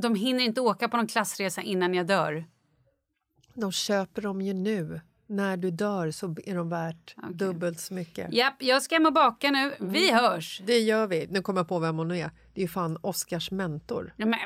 [0.03, 2.44] De hinner inte åka på någon klassresa innan jag dör.
[3.55, 5.01] De köper dem ju nu.
[5.30, 8.32] När du dör så är de värt dubbelt så mycket.
[8.32, 9.74] Japp, jag ska hem och baka nu.
[9.80, 10.60] Vi hörs!
[10.66, 11.26] Det gör vi.
[11.30, 12.30] Nu kommer jag på vem hon är.
[12.54, 14.14] Det är ju fan Oscars mentor.
[14.16, 14.38] Ja, men,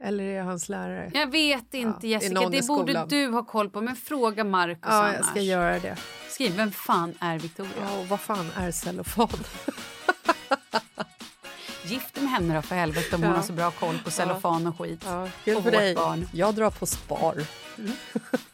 [0.00, 1.10] Eller är det hans lärare?
[1.14, 2.48] jag vet inte, Ja, Jessica.
[2.48, 3.80] Det borde du ha koll på.
[3.80, 5.14] Men fråga Markus Ja, annars.
[5.16, 5.96] jag ska göra det.
[6.28, 7.72] Skriv, vem fan är Victoria?
[7.80, 9.28] Ja, och vad fan är cellofan?
[11.84, 13.36] Gift med henne då för helvete om hon Ja.
[13.36, 15.02] har så bra koll på cellofan och skit.
[15.06, 15.94] Ja, kul och vårt dig.
[15.94, 16.28] barn.
[16.32, 17.34] Jag drar på spar.